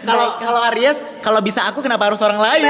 Kalau 0.02 0.36
kalau 0.36 0.60
Aries, 0.68 1.00
kalau 1.24 1.40
bisa 1.40 1.64
aku 1.64 1.80
kenapa 1.80 2.12
harus 2.12 2.20
orang 2.20 2.36
lain? 2.36 2.68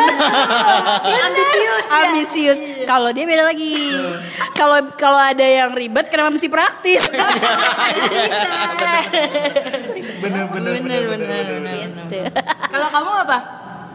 Ambisius 1.02 1.86
ya. 1.90 1.98
Ambisius. 2.06 2.58
Kalau 2.84 3.10
dia 3.10 3.24
beda 3.24 3.44
lagi. 3.46 3.74
Kalau 4.52 4.78
kalau 4.94 5.18
ada 5.18 5.42
yang 5.42 5.72
ribet 5.72 6.06
kenapa 6.08 6.30
mesti 6.30 6.48
praktis? 6.48 7.02
bener 10.22 10.44
bener 10.48 10.72
Bener 10.82 11.02
bener 11.08 11.44
bener. 11.58 11.84
Gitu. 11.98 12.18
Kalau 12.70 12.86
kamu 12.90 13.10
apa? 13.28 13.38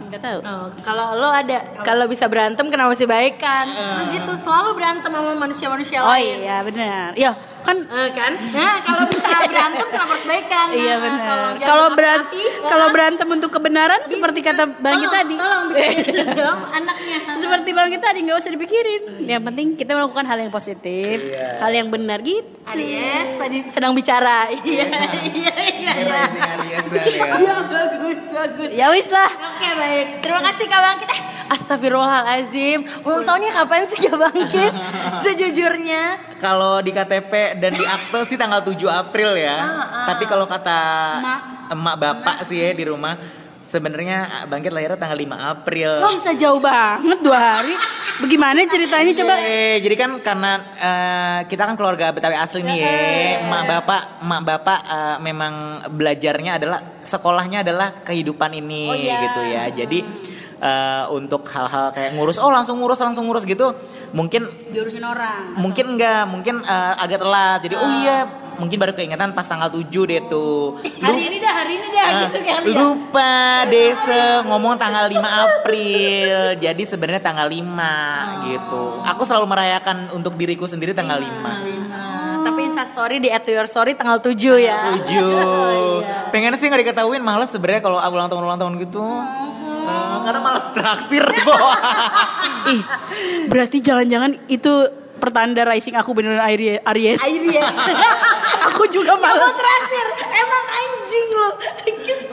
Enggak 0.07 0.21
tahu. 0.23 0.39
Oh, 0.39 0.65
kalau 0.87 1.19
lo 1.19 1.27
ada, 1.27 1.83
kalau 1.83 2.07
bisa 2.07 2.31
berantem 2.31 2.71
kenapa 2.71 2.95
mesti 2.95 3.03
baikan? 3.03 3.67
Nah, 3.67 4.07
gitu 4.07 4.31
selalu 4.39 4.79
berantem 4.79 5.11
sama 5.11 5.35
manusia-manusia 5.35 5.99
Oh 5.99 6.07
lain. 6.15 6.47
iya 6.47 6.63
benar. 6.63 7.11
Ya 7.19 7.35
kan 7.67 7.77
Eh, 7.83 8.09
kan? 8.11 8.31
Nah, 8.49 8.79
kalau 8.79 9.03
bisa 9.05 9.27
berantem 9.43 9.85
kenapa 9.85 10.07
harus 10.09 10.23
baikan? 10.23 10.65
Iya 10.69 10.87
Nah, 10.87 10.97
benar. 11.01 11.37
Kalau 11.59 11.85
berantem 11.91 12.31
ya 12.33 12.51
kalau 12.63 12.85
kan? 12.85 12.93
berantem 12.93 13.27
untuk 13.29 13.51
kebenaran 13.51 14.01
seperti 14.05 14.39
kata 14.41 14.63
Bangkit 14.73 14.87
Tolong, 15.03 15.13
tadi. 15.13 15.35
Tolong 15.35 15.63
bisa 15.67 15.85
dong 16.39 16.59
anaknya. 16.65 17.17
Seperti 17.37 17.69
Bangkit 17.69 17.99
tadi 17.99 18.19
nggak 18.21 18.37
usah 18.37 18.51
dipikirin. 18.51 19.01
Yang 19.21 19.43
penting 19.43 19.67
kita 19.75 19.91
melakukan 19.93 20.25
hal 20.25 20.37
yang 20.39 20.49
positif, 20.49 21.17
Iya. 21.21 21.59
hal 21.59 21.71
yang 21.73 21.87
benar 21.87 22.19
gitu. 22.21 22.47
Aries 22.65 23.31
tadi 23.35 23.57
sedang 23.67 23.91
bicara. 23.91 24.47
Iya, 24.57 24.87
iya, 25.27 25.53
iya. 25.69 25.93
iya. 25.97 26.21
Aries 26.53 26.87
ya. 26.87 27.03
Iya, 27.37 27.55
bagus, 27.63 28.21
bagus. 28.29 28.69
Ya 28.71 28.87
wis 28.89 29.07
lah. 29.07 29.27
Oke 29.27 29.69
baik, 29.73 30.07
terima 30.21 30.41
kasih 30.41 30.65
Kak 30.65 30.81
Bangkit. 30.81 31.09
Eh, 31.09 31.21
Astagfirullahalazim. 31.47 32.79
Ulang 33.01 33.23
tahunnya 33.23 33.51
kapan 33.53 33.83
sih 33.85 33.99
Kak 34.01 34.17
Bangkit? 34.17 34.71
Sejujurnya. 35.23 36.03
Kalau 36.37 36.79
di 36.79 36.91
KTP 36.91 37.57
dan 37.57 37.73
di 37.73 37.81
akte 37.81 38.19
sih 38.25 38.37
tanggal 38.37 38.61
7 38.61 38.77
April 38.87 39.33
ya. 39.33 39.57
Tapi 40.05 40.23
kalau 40.23 40.45
kata 40.45 40.79
emak, 41.69 41.95
bapak 41.97 42.37
sih 42.45 42.59
ya 42.59 42.71
di 42.71 42.83
rumah 42.83 43.17
sebenarnya 43.59 44.47
Bangkit 44.47 44.71
lahirnya 44.71 44.95
tanggal 44.95 45.17
5 45.17 45.27
April. 45.33 45.91
Kok 45.99 46.13
bisa 46.15 46.31
jauh 46.33 46.61
banget 46.61 47.19
dua 47.19 47.35
hari? 47.35 47.75
Bagaimana 48.17 48.63
ceritanya 48.63 49.11
coba? 49.13 49.33
Eh, 49.37 49.77
jadi 49.83 49.95
kan 49.95 50.11
karena 50.23 50.51
eh, 50.79 51.39
kita 51.45 51.67
kan 51.67 51.75
keluarga 51.75 52.09
Betawi 52.09 52.33
asli 52.33 52.63
nih 52.63 52.77
ya. 52.79 52.91
Emak 53.43 53.63
bapak, 53.67 54.01
emak 54.23 54.41
bapak 54.41 54.79
eh, 54.87 55.17
memang 55.21 55.53
belajarnya 55.91 56.57
adalah 56.57 56.79
sekolahnya 57.03 57.61
adalah 57.61 58.01
kehidupan 58.01 58.55
ini 58.55 58.83
Oh, 58.87 58.95
iya. 58.95 59.19
gitu 59.21 59.41
ya. 59.43 59.63
Jadi 59.69 59.99
eh, 60.57 61.05
untuk 61.09 61.45
hal-hal 61.45 61.89
kayak 61.89 62.13
ngurus, 62.13 62.37
oh 62.37 62.49
langsung 62.49 62.77
ngurus, 62.77 62.97
langsung 62.97 63.25
ngurus 63.25 63.43
gitu, 63.43 63.73
mungkin 64.11 64.45
Diurusin 64.67 65.01
orang. 65.01 65.53
mungkin 65.55 65.93
enggak, 65.93 66.23
mungkin 66.25 66.55
eh, 66.59 66.93
agak 66.97 67.19
telat. 67.19 67.59
Jadi 67.61 67.75
oh 67.75 67.91
iya, 68.01 68.17
mungkin 68.55 68.77
baru 68.77 68.93
keingetan 68.93 69.31
pas 69.31 69.43
tanggal 69.43 69.69
7 69.69 69.83
deh 70.03 70.21
tuh. 70.25 70.77
Hari 70.81 71.21
ini 71.23 71.37
dah, 71.37 71.53
hari 71.55 71.73
ini 71.75 71.87
dah 71.87 72.05
Ah, 72.07 72.19
gitu 72.23 72.39
kan. 72.39 72.61
lupa 72.63 73.33
Desa 73.67 74.23
ngomong 74.43 74.75
tanggal 74.75 75.05
5 75.05 75.19
April. 75.21 76.35
Jadi 76.57 76.83
sebenarnya 76.83 77.21
tanggal 77.21 77.45
5 77.45 77.91
gitu. 78.47 78.83
Aku 79.05 79.23
selalu 79.23 79.45
merayakan 79.45 80.09
untuk 80.11 80.33
diriku 80.33 80.63
sendiri 80.63 80.91
tanggal 80.91 81.19
5. 81.19 81.27
Nah, 81.27 82.41
tapi 82.43 82.59
Insta 82.63 82.87
story 82.87 83.19
di 83.19 83.27
at 83.27 83.43
your 83.43 83.65
story 83.65 83.91
tanggal 83.91 84.17
7 84.17 84.31
ya. 84.57 84.95
7. 84.95 86.31
Pengen 86.33 86.55
sih 86.55 86.65
nggak 86.65 86.81
diketahuin 86.85 87.19
males 87.19 87.47
sebenarnya 87.47 87.81
kalau 87.81 87.97
aku 87.97 88.13
ulang 88.13 88.27
tahun 88.27 88.43
ulang 88.43 88.57
tahun 88.57 88.73
gitu. 88.79 89.03
Eh, 89.87 90.17
karena 90.21 90.39
males 90.39 90.65
traktir, 90.69 91.23
Bo. 91.45 91.55
Ih, 92.67 92.81
berarti 93.47 93.77
jangan-jangan 93.79 94.35
itu 94.47 94.73
pertanda 95.17 95.63
rising 95.63 95.95
aku 95.95 96.13
beneran 96.13 96.43
Aries. 96.43 96.77
Aries. 96.83 97.19
Aries. 97.19 97.75
aku 98.67 98.85
juga 98.87 99.15
malas. 99.15 99.49
traktir. 99.51 100.05
Emang 100.27 100.65
anjing 100.69 101.27
lo. 101.33 101.49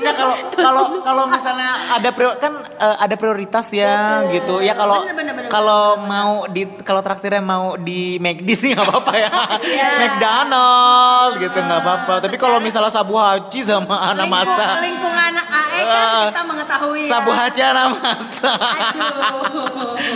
Nah, 0.04 0.12
kalau 0.12 0.34
kalau 0.52 0.84
kalau 1.00 1.24
misalnya 1.24 1.70
ada 1.88 2.12
prior- 2.12 2.36
kan 2.36 2.52
eh, 2.60 2.96
ada 3.00 3.14
prioritas 3.14 3.72
ya 3.72 4.20
gitu. 4.28 4.60
Ya 4.60 4.74
kalau 4.74 5.00
Bener, 5.00 5.16
bener, 5.16 5.32
bener. 5.34 5.48
kalau 5.48 5.96
mau 5.98 6.44
di 6.46 6.68
kalau 6.82 7.00
traktirnya 7.00 7.40
mau 7.40 7.78
di 7.78 8.18
McD 8.18 8.48
sih 8.52 8.68
nggak 8.70 8.84
apa-apa 8.84 9.12
ya. 9.16 9.30
Iya. 9.64 9.88
McDonald 9.96 11.32
gitu 11.40 11.56
nggak 11.56 11.80
apa-apa. 11.80 12.14
Tapi 12.20 12.36
kalau 12.36 12.60
misalnya 12.60 12.92
Sabu 12.92 13.16
Haji 13.16 13.64
sama 13.64 13.96
anak 14.04 14.28
masa 14.28 14.76
Lingkungan 14.76 15.32
Kan 15.76 16.30
kita 16.30 16.42
mengetahui 16.44 17.00
ya. 17.02 17.10
Sabu 17.10 17.30
Haji 17.30 17.60
anak 17.60 17.86
masa. 17.96 18.52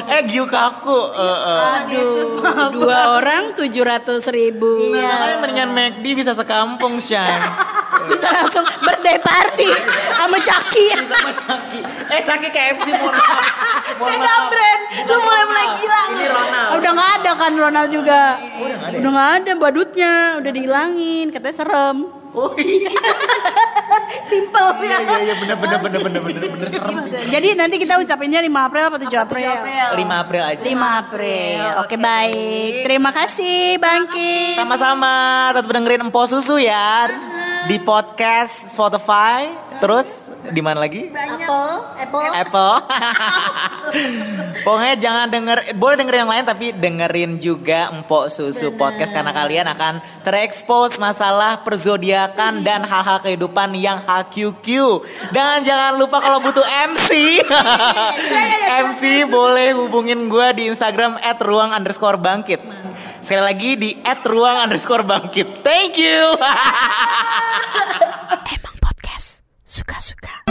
eh 0.09 0.21
giu 0.25 0.45
kaku. 0.45 1.01
eh, 1.11 1.39
eh. 1.49 1.77
Yesus 1.91 2.29
maaf. 2.39 2.71
Dua 2.71 2.99
orang 3.15 3.53
tujuh 3.55 3.83
ratus 3.83 4.29
ribu. 4.29 4.95
Nah, 4.95 5.03
makanya 5.03 5.37
mendingan 5.39 5.71
McD 5.73 6.05
bisa 6.15 6.33
sekampung 6.33 6.99
Shan. 6.99 7.41
Bisa 8.07 8.31
langsung 8.31 8.63
birthday 8.81 9.19
party 9.19 9.69
sama 10.15 10.39
Caki. 10.39 10.87
sama 11.05 11.33
Caki. 11.35 11.81
Eh 12.09 12.21
Caki 12.23 12.49
KFC. 12.49 12.87
Mohon 12.89 13.13
Beda 13.99 14.35
brand. 14.49 14.83
Lu 15.05 15.17
mulai-mulai 15.19 15.67
gila. 15.77 16.01
Ini 16.09 16.27
Ronald. 16.27 16.71
Udah 16.79 16.91
nggak 16.93 17.11
ada 17.19 17.31
kan 17.35 17.53
Ronald 17.53 17.91
juga. 17.91 18.23
Udah 18.95 19.11
nggak 19.11 19.31
ada 19.37 19.51
badutnya, 19.57 20.13
udah 20.39 20.51
dihilangin. 20.51 21.27
Katanya 21.29 21.57
serem. 21.57 21.97
Oh 22.35 22.53
iya. 22.57 22.93
Simple 24.29 24.69
Iya 24.85 24.99
ya. 25.01 25.01
iya 25.01 25.19
iya 25.25 25.35
bener 25.41 25.57
bener 25.57 25.79
bener 25.81 26.01
bener 26.05 26.21
bener 26.21 26.43
bener 26.53 26.69
serem 26.69 26.95
sih. 27.01 27.13
Jadi 27.29 27.49
nanti 27.57 27.77
kita 27.81 27.97
ucapinnya 27.97 28.45
5 28.45 28.67
April 28.69 28.83
apa 28.85 28.97
7 29.01 29.09
April? 29.17 29.51
5 29.97 29.97
April 29.97 30.43
aja. 30.45 30.65
5 30.65 31.01
April. 31.03 31.61
Oke, 31.81 31.97
baik. 31.97 32.73
Terima 32.85 33.11
kasih 33.11 33.81
Bangki. 33.81 34.55
Sama-sama 34.55 35.13
tetap 35.57 35.73
dengerin 35.73 36.05
Empo 36.05 36.23
Susu 36.25 36.61
ya 36.61 37.09
di 37.69 37.77
podcast 37.85 38.73
Spotify. 38.73 39.53
Terus 39.79 40.33
di 40.49 40.65
mana 40.65 40.81
lagi? 40.81 41.13
Apple, 41.13 41.73
Apple. 42.01 42.31
Apple. 42.33 42.75
Pokoknya 44.65 44.97
jangan 44.97 45.27
denger, 45.29 45.59
boleh 45.77 45.97
dengerin 46.01 46.21
yang 46.25 46.33
lain 46.33 46.45
tapi 46.49 46.67
dengerin 46.73 47.31
juga 47.37 47.93
Empok 47.93 48.33
Susu 48.33 48.73
podcast 48.75 49.13
karena 49.13 49.37
kalian 49.37 49.69
akan 49.69 50.01
terekspos 50.25 50.97
masalah 50.97 51.61
perzodiakan 51.63 52.65
dan 52.65 52.89
hal-hal 52.89 53.21
kehidupan 53.21 53.77
yang 53.77 54.01
HQQ. 54.09 54.67
Dan 55.31 55.63
jangan 55.63 56.01
lupa 56.01 56.25
kalau 56.25 56.41
butuh 56.41 56.65
MC, 56.65 57.39
MC 58.89 59.29
boleh 59.29 59.77
hubungin 59.77 60.33
gue 60.33 60.47
di 60.57 60.73
Instagram 60.73 61.21
@ruang 61.45 61.77
underscore 61.77 62.17
bangkit. 62.17 62.88
Sekali 63.19 63.43
lagi 63.43 63.71
di 63.75 63.91
at 64.05 64.23
ruang 64.23 64.69
underscore 64.69 65.03
bangkit. 65.03 65.65
Thank 65.67 65.99
you. 65.99 66.19
Emang 68.55 68.77
podcast 68.79 69.43
suka-suka. 69.67 70.47